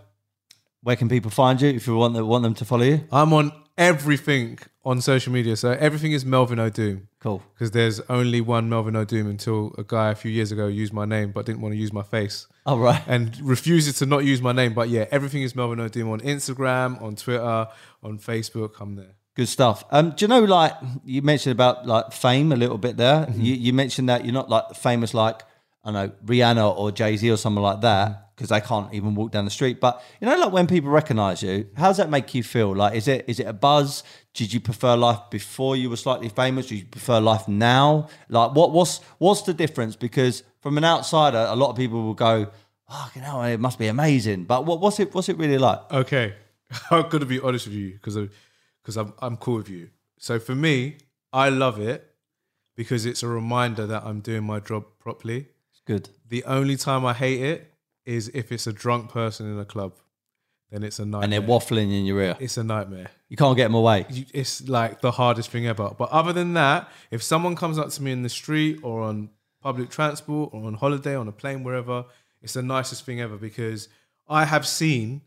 [0.83, 3.05] where can people find you if you want them, want them to follow you?
[3.11, 5.55] I'm on everything on social media.
[5.55, 7.07] So everything is Melvin Odoom.
[7.25, 7.41] Cool.
[7.55, 11.05] Because there's only one Melvin Odoom until a guy a few years ago used my
[11.05, 13.01] name but didn't want to use my face All right.
[13.07, 14.75] and refuses to not use my name.
[14.75, 17.67] But yeah, everything is Melvin Odoom on Instagram, on Twitter,
[18.03, 18.73] on Facebook.
[18.79, 19.15] I'm there.
[19.33, 19.85] Good stuff.
[19.89, 20.73] Um, do you know, like
[21.03, 23.25] you mentioned about like fame a little bit there.
[23.25, 23.41] Mm-hmm.
[23.41, 25.41] You, you mentioned that you're not like famous like
[25.83, 29.15] I don't know Rihanna or Jay Z or someone like that because they can't even
[29.15, 29.79] walk down the street.
[29.79, 32.75] But you know, like when people recognize you, how does that make you feel?
[32.75, 34.03] Like, is it is it a buzz?
[34.35, 36.67] Did you prefer life before you were slightly famous?
[36.67, 38.09] Do you prefer life now?
[38.27, 39.95] Like, what what's what's the difference?
[39.95, 42.47] Because from an outsider, a lot of people will go,
[42.89, 45.79] "Oh, you know, it must be amazing." But what, what's it what's it really like?
[45.89, 46.33] Okay,
[46.91, 48.17] I'm gonna be honest with you because
[48.83, 49.89] because I'm I'm cool with you.
[50.19, 50.97] So for me,
[51.31, 52.13] I love it
[52.75, 55.47] because it's a reminder that I'm doing my job properly.
[55.71, 56.09] It's good.
[56.27, 57.73] The only time I hate it
[58.05, 59.93] is if it's a drunk person in a club.
[60.75, 61.23] Then it's a nightmare.
[61.23, 62.35] And they're waffling in your ear.
[62.37, 63.07] it's a nightmare.
[63.29, 64.05] You can't get them away.
[64.09, 65.91] You- It's like the hardest thing ever.
[65.97, 69.29] But other than that, if someone comes up to me in the street or on
[69.61, 72.03] public transport or on holiday, on a plane, wherever,
[72.41, 73.87] it's the nicest thing ever because
[74.27, 75.21] I have seen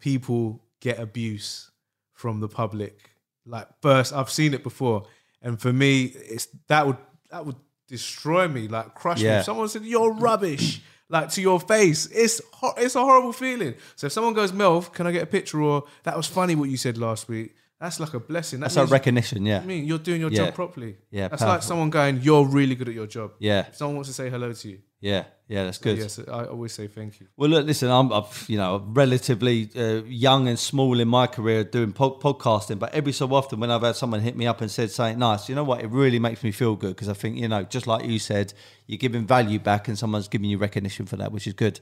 [0.00, 1.70] people get abuse
[2.14, 3.10] from the public.
[3.44, 5.04] Like first, I've seen it before,
[5.42, 6.96] and for me, it's that would
[7.30, 7.56] that would
[7.88, 9.26] destroy me, like crush me.
[9.40, 13.74] If someone said you're rubbish, like to your face, it's ho- it's a horrible feeling.
[13.96, 15.60] So if someone goes, Melv, can I get a picture?
[15.60, 17.54] Or that was funny what you said last week.
[17.80, 18.60] That's like a blessing.
[18.60, 19.58] That That's a recognition, yeah.
[19.60, 20.46] I mean, you're doing your Yeah.
[20.46, 20.96] job properly.
[21.10, 24.08] Yeah, that's like someone going, "You're really good at your job." Yeah, If someone wants
[24.10, 25.98] to say hello to you, yeah, yeah, that's good.
[25.98, 27.26] yes, I always say thank you.
[27.36, 31.64] Well, look, listen, I'm, I'm you know relatively uh, young and small in my career
[31.64, 34.70] doing po- podcasting, but every so often when I've had someone hit me up and
[34.70, 37.36] said something nice, you know what, it really makes me feel good because I think
[37.36, 38.54] you know, just like you said,
[38.86, 41.80] you're giving value back and someone's giving you recognition for that, which is good.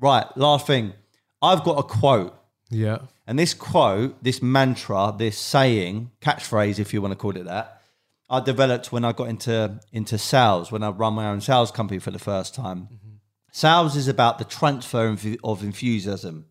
[0.00, 0.94] Right, last thing,
[1.40, 2.34] I've got a quote.
[2.70, 7.44] Yeah, And this quote, this mantra, this saying, catchphrase, if you want to call it
[7.44, 7.80] that,
[8.28, 12.00] I developed when I got into into sales, when I run my own sales company
[12.00, 12.88] for the first time.
[12.92, 13.06] Mm-hmm.
[13.52, 15.06] Sales is about the transfer
[15.44, 16.46] of, enthusiasm.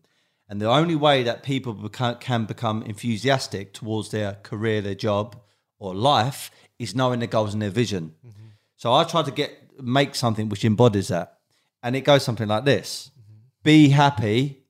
[0.48, 5.36] And the only way that people beca- can become enthusiastic towards their career, their job,
[5.78, 8.14] or life is knowing their goals and their vision.
[8.26, 8.46] Mm-hmm.
[8.76, 11.38] So I try to get make something which embodies that.
[11.82, 13.40] And it goes something like this mm-hmm.
[13.62, 14.62] Be happy,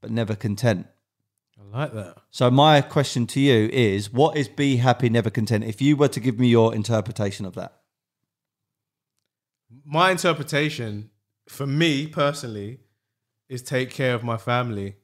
[0.00, 0.86] but never content.
[1.58, 2.16] I like that.
[2.30, 5.64] So my question to you is, what is be happy, never content?
[5.64, 7.80] If you were to give me your interpretation of that,
[9.84, 11.10] My interpretation,
[11.48, 12.80] for me personally,
[13.48, 14.96] is take care of my family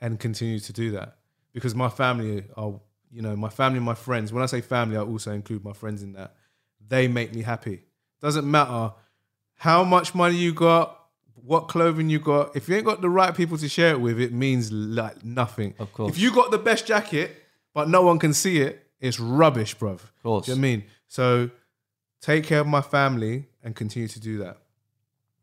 [0.00, 1.18] and continue to do that
[1.52, 2.80] because my family are,
[3.10, 4.32] you know, my family, and my friends.
[4.32, 6.34] When I say family, I also include my friends in that.
[6.86, 7.84] They make me happy.
[8.20, 8.92] Doesn't matter
[9.56, 10.98] how much money you got,
[11.44, 12.56] what clothing you got.
[12.56, 15.74] If you ain't got the right people to share it with, it means like nothing.
[15.78, 16.12] Of course.
[16.12, 17.36] If you got the best jacket,
[17.74, 19.94] but no one can see it, it's rubbish, bruv.
[19.94, 20.46] Of course.
[20.46, 20.84] Do you know what I mean?
[21.08, 21.50] So
[22.20, 24.58] take care of my family and continue to do that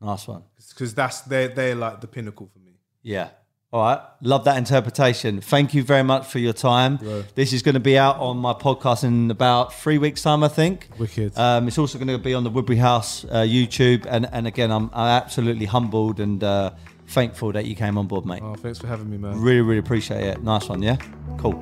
[0.02, 0.44] nice one.
[0.70, 2.80] because that's they're they're like the pinnacle for me.
[3.02, 3.30] Yeah.
[3.72, 4.02] All right.
[4.22, 5.42] Love that interpretation.
[5.42, 6.98] Thank you very much for your time.
[7.36, 10.48] This is going to be out on my podcast in about three weeks' time, I
[10.48, 10.90] think.
[10.98, 11.38] Wicked.
[11.38, 14.08] Um, it's also going to be on the Woodbury House uh, YouTube.
[14.10, 16.72] And, and again, I'm, I'm absolutely humbled and uh,
[17.08, 18.42] thankful that you came on board, mate.
[18.44, 19.40] oh, thanks for having me, man.
[19.40, 20.44] Really, really appreciate it.
[20.44, 20.98] Nice one, yeah?
[21.38, 21.54] Cool.